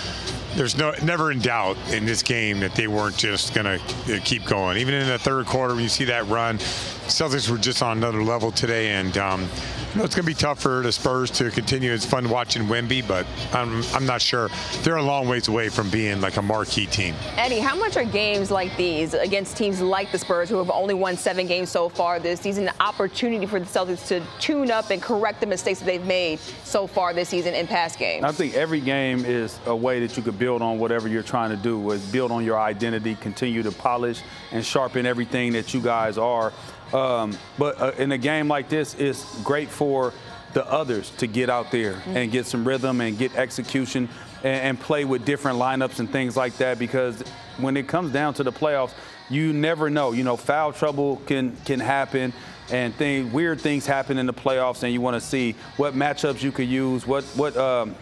there's 0.54 0.76
no 0.76 0.92
never 1.02 1.32
in 1.32 1.38
doubt 1.38 1.76
in 1.90 2.04
this 2.04 2.22
game 2.22 2.60
that 2.60 2.74
they 2.74 2.86
weren't 2.86 3.16
just 3.16 3.54
going 3.54 3.78
to 3.78 4.20
keep 4.20 4.44
going. 4.44 4.78
Even 4.78 4.94
in 4.94 5.06
the 5.08 5.18
third 5.18 5.46
quarter, 5.46 5.74
when 5.74 5.82
you 5.82 5.88
see 5.88 6.04
that 6.04 6.26
run, 6.28 6.58
Celtics 6.58 7.48
were 7.48 7.58
just 7.58 7.82
on 7.82 7.96
another 7.96 8.22
level 8.22 8.52
today, 8.52 8.90
and 8.90 9.16
um, 9.18 9.48
know, 9.96 10.04
it's 10.04 10.14
going 10.14 10.24
to 10.24 10.30
be 10.30 10.34
tough 10.34 10.60
for 10.60 10.82
the 10.82 10.92
Spurs 10.92 11.30
to 11.32 11.50
continue. 11.50 11.92
It's 11.92 12.06
fun 12.06 12.28
watching 12.28 12.64
Wemby, 12.64 13.06
but 13.06 13.26
I'm, 13.52 13.82
I'm 13.94 14.06
not 14.06 14.22
sure. 14.22 14.48
They're 14.82 14.96
a 14.96 15.02
long 15.02 15.28
ways 15.28 15.48
away 15.48 15.68
from 15.68 15.90
being 15.90 16.20
like 16.20 16.36
a 16.36 16.42
marquee 16.42 16.86
team. 16.86 17.14
Eddie, 17.36 17.58
how 17.58 17.76
much 17.76 17.96
are 17.96 18.04
games 18.04 18.50
like 18.50 18.76
these 18.76 19.14
against 19.14 19.56
teams 19.56 19.80
like 19.80 20.12
the 20.12 20.18
Spurs, 20.18 20.48
who 20.48 20.58
have 20.58 20.70
only 20.70 20.94
won 20.94 21.16
seven 21.16 21.46
games 21.46 21.70
so 21.70 21.88
far 21.88 22.18
this 22.18 22.40
season, 22.40 22.68
an 22.68 22.74
opportunity 22.80 23.46
for 23.46 23.60
the 23.60 23.66
Celtics 23.66 24.06
to 24.08 24.22
tune 24.40 24.70
up 24.70 24.90
and 24.90 25.02
correct 25.02 25.40
the 25.40 25.46
mistakes 25.46 25.80
that 25.80 25.86
they've 25.86 26.06
made 26.06 26.38
so 26.64 26.86
far 26.86 27.12
this 27.12 27.28
season 27.28 27.54
in 27.54 27.66
past 27.66 27.98
games? 27.98 28.24
I 28.24 28.32
think 28.32 28.54
every 28.54 28.80
game 28.80 29.24
is 29.24 29.58
a 29.66 29.76
way 29.76 30.00
that 30.00 30.16
you 30.16 30.22
could 30.22 30.38
build 30.38 30.62
on 30.62 30.78
whatever 30.78 31.08
you're 31.08 31.22
trying 31.22 31.50
to 31.50 31.56
do, 31.56 31.90
is 31.90 32.04
build 32.10 32.30
on 32.30 32.44
your 32.44 32.58
identity, 32.58 33.14
continue 33.16 33.62
to 33.62 33.72
polish 33.72 34.22
and 34.50 34.64
sharpen 34.64 35.06
everything 35.06 35.52
that 35.52 35.74
you 35.74 35.80
guys 35.80 36.18
are. 36.18 36.52
Um, 36.92 37.36
but 37.58 37.80
uh, 37.80 37.92
in 37.98 38.12
a 38.12 38.18
game 38.18 38.48
like 38.48 38.68
this, 38.68 38.94
it's 38.94 39.40
great 39.42 39.68
for 39.68 40.12
the 40.52 40.66
others 40.70 41.10
to 41.16 41.26
get 41.26 41.48
out 41.48 41.70
there 41.70 41.94
mm-hmm. 41.94 42.16
and 42.16 42.32
get 42.32 42.46
some 42.46 42.66
rhythm 42.66 43.00
and 43.00 43.16
get 43.16 43.34
execution 43.36 44.08
and, 44.44 44.62
and, 44.62 44.80
play 44.80 45.06
with 45.06 45.24
different 45.24 45.58
lineups 45.58 45.98
and 45.98 46.10
things 46.10 46.36
like 46.36 46.54
that 46.58 46.78
because 46.78 47.22
when 47.56 47.74
it 47.76 47.88
comes 47.88 48.12
down 48.12 48.34
to 48.34 48.42
the 48.42 48.52
playoffs, 48.52 48.92
you 49.30 49.52
never 49.54 49.88
know. 49.88 50.12
You 50.12 50.24
know, 50.24 50.36
foul 50.36 50.72
trouble 50.72 51.16
can 51.26 51.56
can 51.64 51.80
happen 51.80 52.34
and 52.70 52.94
thing, 52.94 53.32
weird 53.32 53.60
things 53.60 53.86
happen 53.86 54.18
in 54.18 54.26
the 54.26 54.32
playoffs, 54.34 54.82
and 54.82 54.92
you 54.92 55.00
want 55.00 55.14
to 55.14 55.20
see 55.20 55.54
what 55.76 55.94
matchups 55.94 56.42
you 56.42 56.52
could 56.52 56.68
use, 56.68 57.06
what 57.06 57.24
what 57.36 57.56
um, 57.56 57.94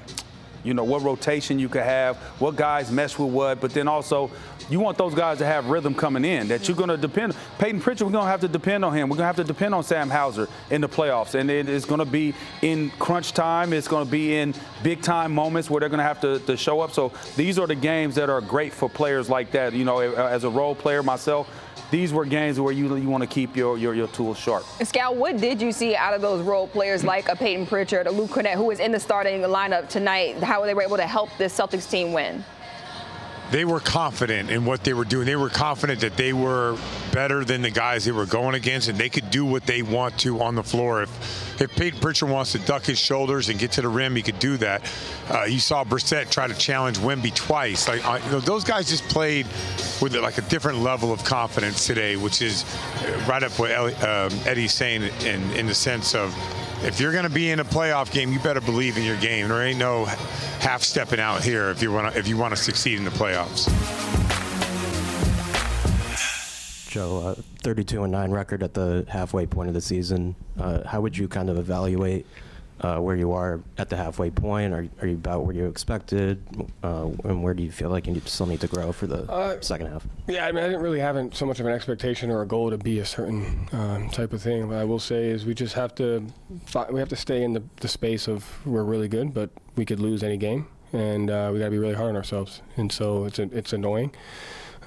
you 0.64 0.74
know 0.74 0.84
what 0.84 1.02
rotation 1.02 1.58
you 1.58 1.68
could 1.68 1.82
have, 1.82 2.16
what 2.38 2.56
guys 2.56 2.90
mesh 2.90 3.18
with 3.18 3.30
what, 3.30 3.60
but 3.60 3.72
then 3.72 3.88
also 3.88 4.30
you 4.68 4.78
want 4.78 4.96
those 4.96 5.14
guys 5.14 5.38
to 5.38 5.46
have 5.46 5.66
rhythm 5.66 5.94
coming 5.94 6.24
in 6.24 6.48
that 6.48 6.68
you're 6.68 6.76
going 6.76 6.90
to 6.90 6.96
depend. 6.96 7.34
Payton 7.58 7.80
Pritchard, 7.80 8.06
we're 8.06 8.12
going 8.12 8.24
to 8.24 8.30
have 8.30 8.40
to 8.40 8.48
depend 8.48 8.84
on 8.84 8.94
him. 8.94 9.08
We're 9.08 9.16
going 9.16 9.24
to 9.24 9.34
have 9.34 9.36
to 9.36 9.44
depend 9.44 9.74
on 9.74 9.82
Sam 9.82 10.08
Hauser 10.08 10.48
in 10.70 10.80
the 10.80 10.88
playoffs, 10.88 11.34
and 11.34 11.50
it 11.50 11.68
is 11.68 11.84
going 11.84 11.98
to 11.98 12.04
be 12.04 12.34
in 12.62 12.90
crunch 12.98 13.32
time. 13.32 13.72
It's 13.72 13.88
going 13.88 14.04
to 14.04 14.10
be 14.10 14.36
in 14.36 14.54
big 14.82 15.02
time 15.02 15.32
moments 15.32 15.68
where 15.68 15.80
they're 15.80 15.88
going 15.88 15.98
to 15.98 16.04
have 16.04 16.20
to, 16.20 16.38
to 16.40 16.56
show 16.56 16.80
up. 16.80 16.92
So 16.92 17.12
these 17.36 17.58
are 17.58 17.66
the 17.66 17.74
games 17.74 18.14
that 18.14 18.30
are 18.30 18.40
great 18.40 18.72
for 18.72 18.88
players 18.88 19.28
like 19.28 19.50
that. 19.52 19.72
You 19.72 19.84
know, 19.84 19.98
as 19.98 20.44
a 20.44 20.50
role 20.50 20.74
player 20.74 21.02
myself 21.02 21.48
these 21.90 22.12
were 22.12 22.24
games 22.24 22.60
where 22.60 22.72
you, 22.72 22.94
you 22.96 23.08
want 23.08 23.22
to 23.22 23.28
keep 23.28 23.56
your, 23.56 23.76
your, 23.76 23.94
your 23.94 24.08
tools 24.08 24.38
sharp. 24.38 24.62
Scal, 24.80 25.14
what 25.14 25.38
did 25.38 25.60
you 25.60 25.72
see 25.72 25.96
out 25.96 26.14
of 26.14 26.20
those 26.20 26.42
role 26.42 26.68
players 26.68 27.04
like 27.04 27.28
a 27.28 27.36
Payton 27.36 27.66
Pritchard, 27.66 28.06
a 28.06 28.10
Luke 28.10 28.30
Kornet, 28.30 28.54
who 28.54 28.64
was 28.64 28.80
in 28.80 28.92
the 28.92 29.00
starting 29.00 29.40
lineup 29.40 29.88
tonight, 29.88 30.42
how 30.42 30.60
were 30.60 30.66
they 30.66 30.74
were 30.74 30.82
able 30.82 30.96
to 30.96 31.06
help 31.06 31.30
this 31.38 31.56
Celtics 31.56 31.90
team 31.90 32.12
win? 32.12 32.44
They 33.50 33.64
were 33.64 33.80
confident 33.80 34.50
in 34.50 34.64
what 34.64 34.84
they 34.84 34.94
were 34.94 35.04
doing. 35.04 35.26
They 35.26 35.36
were 35.36 35.48
confident 35.48 36.00
that 36.00 36.16
they 36.16 36.32
were 36.32 36.78
better 37.12 37.44
than 37.44 37.62
the 37.62 37.70
guys 37.70 38.04
they 38.04 38.12
were 38.12 38.26
going 38.26 38.54
against, 38.54 38.88
and 38.88 38.96
they 38.96 39.08
could 39.08 39.30
do 39.30 39.44
what 39.44 39.66
they 39.66 39.82
want 39.82 40.18
to 40.20 40.40
on 40.40 40.54
the 40.54 40.62
floor. 40.62 41.02
If 41.02 41.60
if 41.60 41.70
Payton 41.76 42.00
Pritchard 42.00 42.30
wants 42.30 42.52
to 42.52 42.58
duck 42.60 42.84
his 42.84 42.98
shoulders 42.98 43.48
and 43.48 43.58
get 43.58 43.72
to 43.72 43.82
the 43.82 43.88
rim, 43.88 44.16
he 44.16 44.22
could 44.22 44.38
do 44.38 44.56
that. 44.58 44.90
Uh, 45.28 45.44
you 45.44 45.58
saw 45.58 45.84
Brissett 45.84 46.30
try 46.30 46.46
to 46.46 46.54
challenge 46.54 46.98
Wemby 46.98 47.34
twice. 47.34 47.88
Like 47.88 48.04
you 48.24 48.30
know, 48.30 48.40
those 48.40 48.64
guys 48.64 48.88
just 48.88 49.04
played 49.08 49.46
with 50.00 50.14
like 50.14 50.38
a 50.38 50.42
different 50.42 50.78
level 50.78 51.12
of 51.12 51.24
confidence 51.24 51.86
today, 51.86 52.16
which 52.16 52.40
is 52.42 52.64
right 53.28 53.42
up 53.42 53.52
what 53.58 53.72
um, 54.02 54.32
Eddie's 54.46 54.72
saying 54.72 55.02
in 55.24 55.42
in 55.52 55.66
the 55.66 55.74
sense 55.74 56.14
of 56.14 56.34
if 56.82 56.98
you're 57.00 57.12
going 57.12 57.24
to 57.24 57.30
be 57.30 57.50
in 57.50 57.60
a 57.60 57.64
playoff 57.64 58.10
game, 58.10 58.32
you 58.32 58.40
better 58.40 58.60
believe 58.60 58.96
in 58.96 59.04
your 59.04 59.16
game. 59.18 59.48
There 59.48 59.62
ain't 59.62 59.78
no 59.78 60.06
half 60.60 60.82
stepping 60.82 61.20
out 61.20 61.42
here 61.42 61.70
if 61.70 61.82
you 61.82 61.92
want 61.92 62.12
to 62.12 62.18
if 62.18 62.26
you 62.26 62.36
want 62.36 62.54
to 62.54 62.62
succeed 62.62 62.98
in 62.98 63.04
the 63.04 63.10
playoffs. 63.10 63.68
Joe, 66.90 67.18
uh, 67.18 67.34
32 67.62 68.02
and 68.02 68.10
9 68.10 68.30
record 68.32 68.64
at 68.64 68.74
the 68.74 69.06
halfway 69.08 69.46
point 69.46 69.68
of 69.68 69.74
the 69.74 69.80
season. 69.80 70.34
Uh, 70.58 70.86
how 70.86 71.00
would 71.00 71.16
you 71.16 71.28
kind 71.28 71.48
of 71.48 71.56
evaluate 71.56 72.26
uh, 72.80 72.98
where 72.98 73.16
you 73.16 73.32
are 73.32 73.60
at 73.78 73.88
the 73.88 73.96
halfway 73.96 74.30
point? 74.30 74.72
Are, 74.72 74.88
are 75.00 75.06
you 75.06 75.14
about 75.14 75.44
where 75.44 75.54
you 75.54 75.66
expected? 75.66 76.42
Uh, 76.82 77.08
and 77.24 77.42
where 77.42 77.54
do 77.54 77.62
you 77.62 77.70
feel 77.70 77.90
like 77.90 78.06
you 78.06 78.20
still 78.24 78.46
need 78.46 78.60
to 78.60 78.66
grow 78.68 78.92
for 78.92 79.06
the 79.06 79.30
Uh, 79.30 79.60
second 79.60 79.88
half? 79.88 80.06
Yeah, 80.26 80.46
I 80.46 80.52
mean, 80.52 80.64
I 80.64 80.66
didn't 80.68 80.82
really 80.82 81.00
have 81.00 81.16
so 81.34 81.44
much 81.46 81.60
of 81.60 81.66
an 81.66 81.72
expectation 81.72 82.30
or 82.30 82.42
a 82.42 82.46
goal 82.46 82.70
to 82.70 82.78
be 82.78 82.98
a 83.00 83.04
certain 83.04 83.68
um, 83.72 84.08
type 84.10 84.32
of 84.32 84.40
thing. 84.42 84.68
But 84.68 84.78
I 84.78 84.84
will 84.84 84.98
say 84.98 85.28
is 85.28 85.44
we 85.44 85.54
just 85.54 85.74
have 85.74 85.94
to 85.96 86.24
we 86.90 86.98
have 87.00 87.08
to 87.10 87.16
stay 87.16 87.42
in 87.42 87.52
the, 87.52 87.62
the 87.80 87.88
space 87.88 88.28
of 88.28 88.44
we're 88.66 88.84
really 88.84 89.08
good, 89.08 89.34
but 89.34 89.50
we 89.76 89.84
could 89.84 90.00
lose 90.00 90.22
any 90.22 90.36
game, 90.36 90.66
and 90.92 91.30
uh, 91.30 91.50
we 91.52 91.58
got 91.58 91.66
to 91.66 91.70
be 91.70 91.78
really 91.78 91.94
hard 91.94 92.08
on 92.10 92.16
ourselves. 92.16 92.62
And 92.76 92.90
so 92.90 93.24
it's 93.26 93.38
it's 93.38 93.72
annoying 93.72 94.12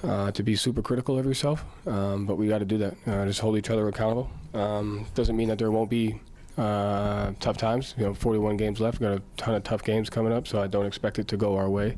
uh, 0.03 0.31
to 0.31 0.43
be 0.43 0.55
super 0.55 0.81
critical 0.81 1.17
of 1.19 1.25
yourself, 1.25 1.63
um, 1.87 2.25
but 2.25 2.37
we 2.37 2.47
got 2.47 2.59
to 2.59 2.65
do 2.65 2.77
that. 2.79 2.95
Uh, 3.05 3.25
just 3.25 3.39
hold 3.39 3.57
each 3.57 3.69
other 3.69 3.87
accountable. 3.87 4.29
Um, 4.53 5.05
doesn't 5.15 5.35
mean 5.35 5.49
that 5.49 5.57
there 5.57 5.71
won't 5.71 5.89
be 5.89 6.19
uh, 6.57 7.33
tough 7.39 7.57
times. 7.57 7.95
You 7.97 8.05
know, 8.05 8.13
41 8.13 8.57
games 8.57 8.79
left. 8.79 8.99
We've 8.99 9.09
got 9.09 9.17
a 9.17 9.21
ton 9.37 9.55
of 9.55 9.63
tough 9.63 9.83
games 9.83 10.09
coming 10.09 10.33
up, 10.33 10.47
so 10.47 10.61
I 10.61 10.67
don't 10.67 10.85
expect 10.85 11.19
it 11.19 11.27
to 11.29 11.37
go 11.37 11.55
our 11.55 11.69
way 11.69 11.97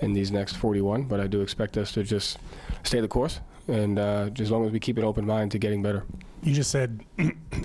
in 0.00 0.12
these 0.12 0.30
next 0.30 0.56
41. 0.56 1.04
But 1.04 1.20
I 1.20 1.26
do 1.26 1.40
expect 1.40 1.76
us 1.76 1.92
to 1.92 2.02
just 2.02 2.38
stay 2.82 3.00
the 3.00 3.08
course, 3.08 3.40
and 3.68 3.98
uh, 3.98 4.30
just 4.30 4.48
as 4.48 4.50
long 4.50 4.66
as 4.66 4.72
we 4.72 4.80
keep 4.80 4.98
an 4.98 5.04
open 5.04 5.26
mind 5.26 5.52
to 5.52 5.58
getting 5.58 5.82
better. 5.82 6.04
You 6.42 6.54
just 6.54 6.70
said 6.70 7.04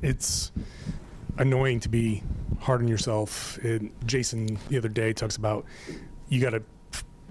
it's 0.04 0.52
annoying 1.38 1.80
to 1.82 1.90
be 1.90 2.24
hard 2.60 2.82
on 2.82 2.88
yourself. 2.88 3.58
And 3.64 3.92
Jayson 4.06 4.58
the 4.70 4.78
other 4.78 4.90
day 4.90 5.14
talks 5.14 5.38
about 5.38 5.66
you 6.28 6.42
got 6.42 6.52
to 6.52 6.64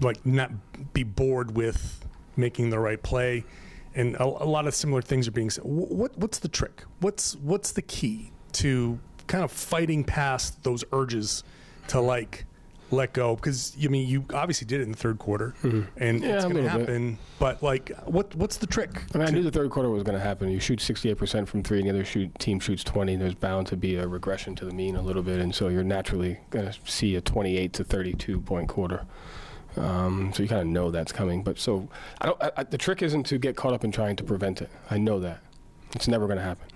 like 0.01 0.25
not 0.25 0.51
be 0.93 1.03
bored 1.03 1.55
with 1.55 2.05
making 2.37 2.69
the 2.69 2.79
right 2.79 3.01
play, 3.01 3.45
and 3.93 4.15
a, 4.15 4.23
a 4.23 4.49
lot 4.49 4.67
of 4.67 4.75
similar 4.75 5.01
things 5.01 5.27
are 5.27 5.31
being 5.31 5.49
said. 5.49 5.63
What 5.63 6.17
what's 6.17 6.39
the 6.39 6.47
trick? 6.47 6.83
What's 6.99 7.35
what's 7.35 7.71
the 7.71 7.81
key 7.83 8.31
to 8.55 8.99
kind 9.27 9.43
of 9.43 9.51
fighting 9.51 10.03
past 10.03 10.63
those 10.63 10.83
urges 10.91 11.43
to 11.89 11.99
like 12.01 12.45
let 12.91 13.13
go? 13.13 13.35
Because 13.35 13.75
I 13.83 13.87
mean, 13.87 14.07
you 14.07 14.25
obviously 14.33 14.67
did 14.67 14.79
it 14.81 14.83
in 14.83 14.91
the 14.91 14.97
third 14.97 15.17
quarter, 15.19 15.55
and 15.63 16.21
Yeah, 16.23 16.35
it's 16.35 16.43
going 16.45 16.55
to 16.55 16.61
little 16.61 16.79
bit. 16.79 16.87
happen. 16.87 17.17
But 17.39 17.63
like, 17.63 17.91
what 18.05 18.33
what's 18.35 18.57
the 18.57 18.67
trick? 18.67 19.01
I 19.13 19.17
mean, 19.17 19.27
I 19.27 19.31
knew 19.31 19.41
the 19.41 19.51
third 19.51 19.69
quarter 19.71 19.89
was 19.89 20.03
going 20.03 20.17
to 20.17 20.23
happen. 20.23 20.49
You 20.49 20.59
shoot 20.59 20.79
68% 20.79 21.47
from 21.47 21.63
three, 21.63 21.79
and 21.79 21.87
the 21.87 21.91
other 21.93 22.05
shoot, 22.05 22.37
team 22.39 22.59
shoots 22.59 22.83
20. 22.83 23.15
There's 23.15 23.33
bound 23.35 23.67
to 23.67 23.75
be 23.77 23.95
a 23.95 24.07
regression 24.07 24.55
to 24.57 24.65
the 24.65 24.71
mean 24.73 24.95
a 24.95 25.01
little 25.01 25.23
bit, 25.23 25.39
and 25.39 25.53
so 25.53 25.67
you're 25.69 25.83
naturally 25.83 26.39
going 26.51 26.71
to 26.71 26.77
see 26.85 27.15
a 27.15 27.21
28 27.21 27.73
to 27.73 27.83
32 27.83 28.39
point 28.41 28.69
quarter. 28.69 29.05
Um, 29.77 30.31
so 30.33 30.41
you 30.41 30.47
kind 30.47 30.61
of 30.61 30.67
know 30.67 30.89
that's 30.91 31.11
coming. 31.11 31.43
But 31.43 31.59
so 31.59 31.89
I 32.21 32.27
don't. 32.27 32.41
I, 32.41 32.51
I, 32.57 32.63
the 32.63 32.77
trick 32.77 33.01
isn't 33.01 33.23
to 33.25 33.37
get 33.37 33.55
caught 33.57 33.73
up 33.73 33.83
in 33.83 33.91
trying 33.91 34.15
to 34.17 34.23
prevent 34.23 34.61
it. 34.61 34.69
I 34.89 34.97
know 34.99 35.19
that 35.19 35.41
it's 35.95 36.07
never 36.07 36.27
going 36.27 36.37
to 36.37 36.43
happen. 36.43 36.67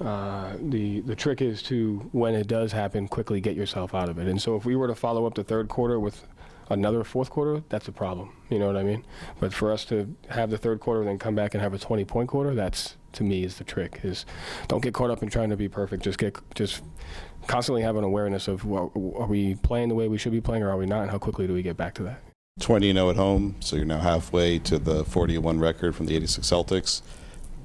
Uh, 0.00 0.52
the 0.60 1.00
the 1.00 1.14
trick 1.14 1.40
is 1.40 1.62
to 1.62 2.08
when 2.12 2.34
it 2.34 2.46
does 2.46 2.72
happen, 2.72 3.08
quickly 3.08 3.40
get 3.40 3.56
yourself 3.56 3.94
out 3.94 4.08
of 4.08 4.18
it. 4.18 4.28
And 4.28 4.40
so 4.40 4.56
if 4.56 4.64
we 4.64 4.76
were 4.76 4.88
to 4.88 4.94
follow 4.94 5.26
up 5.26 5.34
the 5.34 5.44
third 5.44 5.68
quarter 5.68 5.98
with 5.98 6.26
another 6.68 7.04
fourth 7.04 7.30
quarter, 7.30 7.62
that's 7.68 7.88
a 7.88 7.92
problem. 7.92 8.32
You 8.50 8.58
know 8.58 8.66
what 8.66 8.76
I 8.76 8.82
mean? 8.82 9.04
But 9.40 9.52
for 9.54 9.72
us 9.72 9.84
to 9.86 10.14
have 10.28 10.50
the 10.50 10.58
third 10.58 10.80
quarter 10.80 11.00
and 11.00 11.08
then 11.08 11.18
come 11.18 11.34
back 11.34 11.54
and 11.54 11.62
have 11.62 11.72
a 11.72 11.78
20 11.78 12.04
point 12.04 12.28
quarter, 12.28 12.54
that's 12.54 12.96
to 13.12 13.24
me 13.24 13.44
is 13.44 13.56
the 13.56 13.64
trick. 13.64 14.00
Is 14.02 14.26
don't 14.68 14.82
get 14.82 14.92
caught 14.92 15.10
up 15.10 15.22
in 15.22 15.30
trying 15.30 15.50
to 15.50 15.56
be 15.56 15.68
perfect. 15.68 16.02
Just 16.02 16.18
get 16.18 16.36
just 16.54 16.82
constantly 17.46 17.82
have 17.82 17.96
an 17.96 18.04
awareness 18.04 18.48
of 18.48 18.64
well, 18.64 18.92
are 19.16 19.26
we 19.26 19.54
playing 19.56 19.88
the 19.88 19.94
way 19.94 20.08
we 20.08 20.18
should 20.18 20.32
be 20.32 20.40
playing 20.40 20.62
or 20.62 20.70
are 20.70 20.76
we 20.76 20.86
not, 20.86 21.02
and 21.02 21.10
how 21.10 21.18
quickly 21.18 21.46
do 21.46 21.54
we 21.54 21.62
get 21.62 21.76
back 21.76 21.94
to 21.94 22.02
that? 22.02 22.20
20 22.60 22.92
0 22.92 23.10
at 23.10 23.16
home, 23.16 23.54
so 23.60 23.76
you're 23.76 23.84
now 23.84 23.98
halfway 23.98 24.58
to 24.60 24.78
the 24.78 25.04
40 25.04 25.38
1 25.38 25.58
record 25.58 25.94
from 25.94 26.06
the 26.06 26.16
86 26.16 26.46
Celtics. 26.46 27.02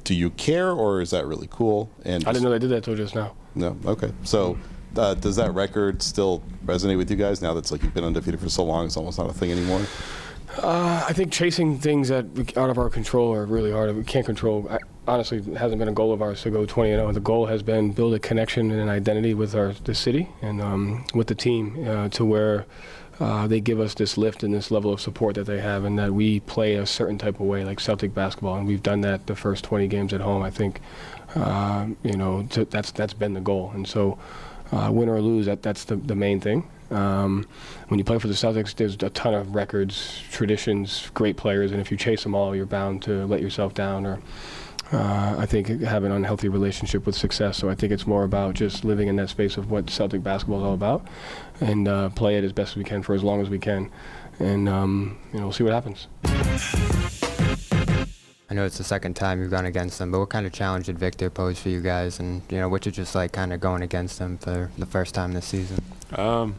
Do 0.04 0.16
you 0.16 0.30
care, 0.32 0.72
or 0.72 1.02
is 1.02 1.12
that 1.12 1.26
really 1.26 1.48
cool? 1.52 1.90
And 2.06 2.26
I 2.28 2.32
didn't 2.32 2.44
know 2.44 2.52
they 2.52 2.60
did 2.60 2.70
that 2.72 2.84
till 2.84 2.96
just 2.96 3.16
now. 3.16 3.34
No, 3.56 3.78
okay. 3.86 4.12
So, 4.24 4.58
uh, 4.96 5.14
does 5.16 5.36
that 5.36 5.54
record 5.54 6.02
still 6.02 6.42
resonate 6.66 6.98
with 6.98 7.10
you 7.12 7.18
guys 7.18 7.42
now? 7.42 7.54
That's 7.54 7.72
like 7.72 7.84
you've 7.84 7.94
been 7.94 8.04
undefeated 8.04 8.40
for 8.40 8.50
so 8.50 8.64
long; 8.64 8.86
it's 8.86 8.98
almost 8.98 9.18
not 9.18 9.30
a 9.30 9.34
thing 9.34 9.52
anymore. 9.52 9.82
Uh, 10.58 11.06
I 11.08 11.14
think 11.14 11.32
chasing 11.32 11.78
things 11.80 12.10
that 12.10 12.30
we- 12.34 12.46
out 12.58 12.70
of 12.70 12.78
our 12.78 12.90
control 12.90 13.34
are 13.34 13.46
really 13.46 13.72
hard. 13.72 13.96
We 13.96 14.04
can't 14.04 14.26
control. 14.26 14.68
I, 14.70 14.80
honestly, 15.08 15.38
it 15.38 15.56
hasn't 15.58 15.80
been 15.80 15.88
a 15.88 15.94
goal 15.94 16.12
of 16.12 16.22
ours 16.22 16.42
to 16.42 16.50
go 16.50 16.66
20 16.66 16.92
and 16.92 17.00
0. 17.00 17.12
The 17.14 17.20
goal 17.22 17.46
has 17.46 17.64
been 17.64 17.92
build 17.92 18.14
a 18.16 18.20
connection 18.20 18.70
and 18.72 18.82
an 18.82 18.90
identity 18.90 19.34
with 19.34 19.56
our 19.56 19.74
the 19.86 19.96
city 19.96 20.28
and 20.42 20.62
um, 20.62 21.06
with 21.14 21.28
the 21.28 21.36
team 21.36 21.88
uh, 21.88 22.10
to 22.10 22.26
where 22.26 22.66
uh, 23.22 23.46
they 23.46 23.62
give 23.62 23.80
us 23.80 23.94
this 23.94 24.18
lift 24.18 24.42
and 24.42 24.52
this 24.52 24.72
level 24.72 24.92
of 24.92 25.00
support 25.00 25.36
that 25.36 25.44
they 25.44 25.62
have, 25.62 25.86
and 25.86 26.00
that 26.00 26.12
we 26.12 26.40
play 26.40 26.74
a 26.74 26.88
certain 26.88 27.20
type 27.20 27.36
of 27.36 27.46
way, 27.46 27.64
like 27.64 27.80
Celtic 27.80 28.16
basketball, 28.16 28.56
and 28.56 28.66
we've 28.66 28.82
done 28.82 29.02
that 29.02 29.28
the 29.28 29.36
first 29.36 29.64
20 29.64 29.88
games 29.88 30.12
at 30.12 30.22
home. 30.22 30.42
I 30.42 30.50
think, 30.50 30.82
uh, 31.36 31.86
you 32.02 32.18
know, 32.18 32.48
to, 32.50 32.66
that's 32.66 32.90
that's 32.92 33.14
been 33.14 33.36
the 33.36 33.40
goal, 33.40 33.72
and 33.76 33.88
so 33.88 34.18
uh, 34.72 34.90
win 34.92 35.08
or 35.08 35.22
lose, 35.22 35.46
that 35.46 35.62
that's 35.62 35.84
the, 35.84 35.98
the 35.98 36.16
main 36.16 36.40
thing. 36.40 36.68
Um, 36.90 37.46
when 37.90 38.00
you 38.00 38.04
play 38.04 38.18
for 38.18 38.28
the 38.28 38.34
Celtics, 38.34 38.76
there's 38.76 38.96
a 38.96 39.12
ton 39.12 39.36
of 39.36 39.54
records, 39.54 40.24
traditions, 40.32 41.12
great 41.14 41.38
players, 41.38 41.72
and 41.72 41.80
if 41.80 41.92
you 41.92 41.98
chase 41.98 42.24
them 42.24 42.34
all, 42.34 42.56
you're 42.56 42.66
bound 42.66 43.04
to 43.04 43.28
let 43.28 43.40
yourself 43.40 43.76
down 43.76 44.08
or 44.08 44.20
uh, 44.92 45.36
I 45.38 45.46
think 45.46 45.68
have 45.82 46.04
an 46.04 46.12
unhealthy 46.12 46.50
relationship 46.50 47.06
with 47.06 47.16
success. 47.16 47.58
So 47.58 47.70
I 47.70 47.76
think 47.76 47.94
it's 47.94 48.06
more 48.06 48.24
about 48.24 48.56
just 48.56 48.84
living 48.84 49.08
in 49.08 49.16
that 49.18 49.30
space 49.30 49.58
of 49.58 49.72
what 49.72 49.90
Celtic 49.90 50.22
basketball 50.22 50.60
is 50.60 50.66
all 50.66 50.74
about, 50.74 51.08
and 51.62 51.88
uh, 51.88 52.10
play 52.10 52.38
it 52.38 52.44
as 52.44 52.52
best 52.52 52.72
as 52.72 52.78
we 52.78 52.84
can 52.84 53.02
for 53.02 53.14
as 53.14 53.24
long 53.24 53.42
as 53.42 53.50
we 53.50 53.60
can, 53.60 53.90
and 54.40 54.68
um, 54.68 55.18
you 55.32 55.40
know 55.40 55.46
we'll 55.46 55.54
see 55.54 55.64
what 55.64 55.74
happens. 55.74 56.08
I 58.52 58.54
know 58.54 58.66
it's 58.66 58.78
the 58.78 58.84
second 58.84 59.16
time 59.16 59.40
you've 59.40 59.50
gone 59.50 59.66
against 59.66 59.98
them, 59.98 60.12
but 60.12 60.20
what 60.20 60.30
kind 60.30 60.46
of 60.46 60.52
challenge 60.52 60.88
did 60.88 61.00
Victor 61.00 61.30
pose 61.30 61.58
for 61.58 61.70
you 61.70 61.80
guys? 61.80 62.20
And, 62.20 62.42
you 62.50 62.58
know, 62.58 62.68
what's 62.68 62.86
it 62.86 62.92
just 62.92 63.16
like 63.16 63.32
kind 63.32 63.54
of 63.54 63.62
going 63.62 63.82
against 63.82 64.20
them 64.20 64.38
for 64.38 64.70
the 64.78 64.86
first 64.86 65.16
time 65.16 65.32
this 65.32 65.46
season? 65.46 65.82
Um, 66.18 66.56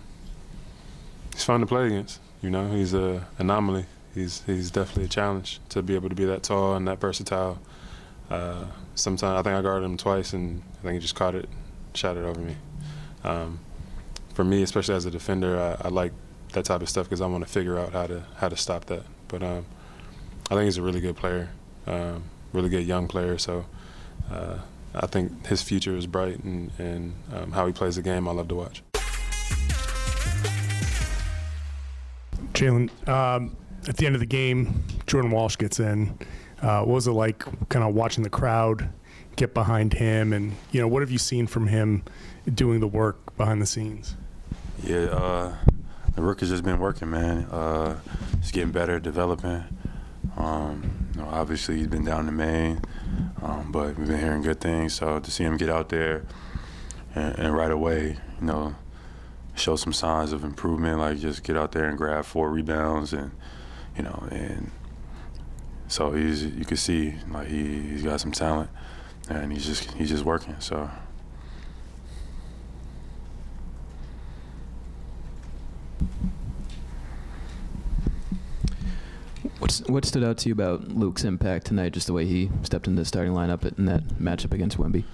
he's 1.35 1.45
fun 1.45 1.61
to 1.61 1.67
play 1.67 1.89
against. 1.89 2.19
You 2.41 2.49
know, 2.49 2.71
he's 2.71 2.95
a 2.95 3.27
anomaly. 3.37 3.85
He's 4.15 4.43
he's 4.47 4.71
definitely 4.71 5.05
a 5.05 5.09
challenge 5.09 5.61
to 5.69 5.83
be 5.83 5.95
able 5.95 6.09
to 6.09 6.15
be 6.15 6.25
that 6.25 6.43
tall 6.43 6.75
and 6.77 6.89
that 6.89 6.99
versatile. 6.99 7.59
Uh, 8.31 8.65
sometimes 8.95 9.39
I 9.39 9.43
think 9.43 9.55
I 9.55 9.61
guarded 9.61 9.85
him 9.85 9.99
twice, 9.99 10.33
and 10.33 10.63
I 10.79 10.83
think 10.85 10.95
he 10.95 10.99
just 10.99 11.15
caught 11.15 11.35
it, 11.35 11.47
shot 11.93 12.17
it 12.17 12.25
over 12.25 12.41
me. 12.41 12.57
Um, 13.23 13.61
for 14.35 14.45
me, 14.45 14.63
especially 14.63 14.95
as 14.95 15.05
a 15.07 15.11
defender, 15.11 15.59
I, 15.59 15.87
I 15.87 15.89
like 15.89 16.13
that 16.53 16.65
type 16.65 16.83
of 16.83 16.89
stuff 16.89 17.07
because 17.07 17.21
I 17.21 17.27
want 17.27 17.45
to 17.47 17.51
figure 17.51 17.79
out 17.79 17.93
how 17.93 18.07
to 18.07 18.25
how 18.37 18.49
to 18.49 18.57
stop 18.57 18.87
that. 18.87 19.03
But 19.29 19.43
um, 19.43 19.67
I 20.51 20.55
think 20.55 20.65
he's 20.65 20.77
a 20.77 20.83
really 20.83 21.01
good 21.01 21.17
player, 21.17 21.51
um, 21.87 22.25
really 22.53 22.69
good 22.69 22.87
young 22.87 23.09
player. 23.09 23.39
So 23.39 23.65
uh, 24.31 24.59
I 24.95 25.07
think 25.07 25.47
his 25.47 25.63
future 25.63 25.97
is 25.97 26.07
bright, 26.07 26.43
and, 26.45 26.71
and 26.79 27.15
um, 27.35 27.53
how 27.53 27.67
he 27.67 27.73
plays 27.73 27.97
the 27.97 28.03
game, 28.03 28.29
I 28.29 28.33
love 28.33 28.49
to 28.49 28.55
watch. 28.55 28.83
Jaylen, 32.53 32.91
um, 33.09 33.57
at 33.89 33.97
the 33.97 34.07
end 34.07 34.15
of 34.15 34.21
the 34.21 34.27
game, 34.27 34.85
Jordan 35.07 35.31
Walsh 35.31 35.57
gets 35.57 35.81
in. 35.81 36.19
Uh, 36.61 36.81
what 36.81 36.95
was 36.95 37.07
it 37.07 37.13
like 37.13 37.45
kind 37.71 37.85
of 37.85 37.95
watching 37.95 38.23
the 38.23 38.31
crowd 38.31 38.89
get 39.37 39.55
behind 39.55 39.95
him? 39.95 40.33
And, 40.33 40.53
you 40.71 40.81
know, 40.81 40.87
what 40.87 41.01
have 41.01 41.11
you 41.11 41.19
seen 41.19 41.47
from 41.47 41.67
him 41.67 42.05
doing 42.55 42.81
the 42.81 42.87
work 42.87 43.37
behind 43.37 43.61
the 43.63 43.67
scenes? 43.67 44.15
Yeah, 44.85 44.97
uh, 45.13 45.57
the 46.17 46.23
rook 46.23 46.41
has 46.41 46.49
just 46.49 46.65
been 46.65 46.81
working, 46.81 47.09
man. 47.09 47.45
Uh, 47.45 48.01
he's 48.41 48.51
getting 48.51 48.73
better, 48.73 48.99
developing. 48.99 49.63
Um, 50.37 51.09
you 51.15 51.21
know, 51.21 51.29
obviously, 51.29 51.77
he's 51.77 51.87
been 51.87 52.05
down 52.05 52.27
in 52.27 52.37
Maine, 52.37 52.81
um, 53.43 53.71
but 53.71 53.97
we've 53.97 54.09
been 54.09 54.19
hearing 54.19 54.43
good 54.43 54.61
things. 54.61 54.95
So 54.95 55.21
to 55.21 55.31
see 55.31 55.45
him 55.45 55.57
get 55.57 55.71
out 55.71 55.89
there 55.89 56.25
and, 57.15 57.39
and 57.39 57.55
right 57.55 57.71
away, 57.71 58.19
you 58.41 58.47
know, 58.47 58.75
show 59.55 59.77
some 59.77 59.93
signs 59.93 60.33
of 60.33 60.43
improvement, 60.43 60.99
like 60.99 61.19
just 61.19 61.45
get 61.45 61.57
out 61.57 61.71
there 61.71 61.85
and 61.85 61.97
grab 61.97 62.25
four 62.25 62.51
rebounds, 62.51 63.13
and 63.13 63.31
you 63.97 64.03
know, 64.03 64.27
and 64.33 64.73
so 65.87 66.11
he's 66.11 66.45
you 66.45 66.65
can 66.65 66.77
see 66.77 67.15
like 67.31 67.47
he 67.47 67.83
he's 67.83 68.03
got 68.03 68.21
some 68.21 68.33
talent, 68.33 68.69
and 69.31 69.53
he's 69.53 69.65
just 69.65 69.93
he's 69.93 70.09
just 70.09 70.25
working. 70.25 70.57
So. 70.59 70.91
What's 79.73 79.89
what 79.89 80.05
stood 80.05 80.23
out 80.23 80.37
to 80.39 80.51
you 80.51 80.53
about 80.53 80.89
Luke's 80.89 81.25
impact 81.25 81.65
tonight? 81.65 81.95
Just 81.95 82.07
the 82.07 82.13
way 82.13 82.27
he 82.27 82.51
stepped 82.63 82.87
into 82.89 83.01
the 83.01 83.07
starting 83.07 83.33
lineup 83.33 83.65
in 83.79 83.87
that 83.87 84.05
matchup 84.21 84.53
against 84.53 84.77
Wemby. 84.77 85.05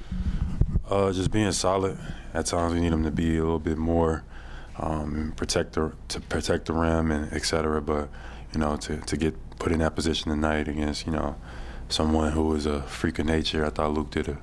Uh, 0.90 1.12
just 1.12 1.30
being 1.30 1.52
solid. 1.52 1.96
At 2.34 2.46
times 2.46 2.74
we 2.74 2.80
need 2.80 2.92
him 2.92 3.04
to 3.04 3.12
be 3.12 3.38
a 3.38 3.40
little 3.40 3.60
bit 3.60 3.78
more 3.78 4.24
um, 4.78 5.32
protect 5.36 5.74
the 5.74 5.92
to 6.08 6.20
protect 6.22 6.66
the 6.66 6.72
rim 6.72 7.12
and 7.12 7.32
et 7.32 7.44
cetera. 7.44 7.80
But 7.80 8.08
you 8.52 8.58
know, 8.58 8.76
to, 8.78 8.96
to 8.96 9.16
get 9.16 9.36
put 9.60 9.70
in 9.70 9.78
that 9.78 9.94
position 9.94 10.32
tonight 10.32 10.66
against 10.66 11.06
you 11.06 11.12
know 11.12 11.36
someone 11.88 12.32
who 12.32 12.52
is 12.56 12.66
a 12.66 12.82
freak 12.82 13.20
of 13.20 13.26
nature, 13.26 13.64
I 13.64 13.70
thought 13.70 13.92
Luke 13.92 14.10
did 14.10 14.26
a, 14.26 14.38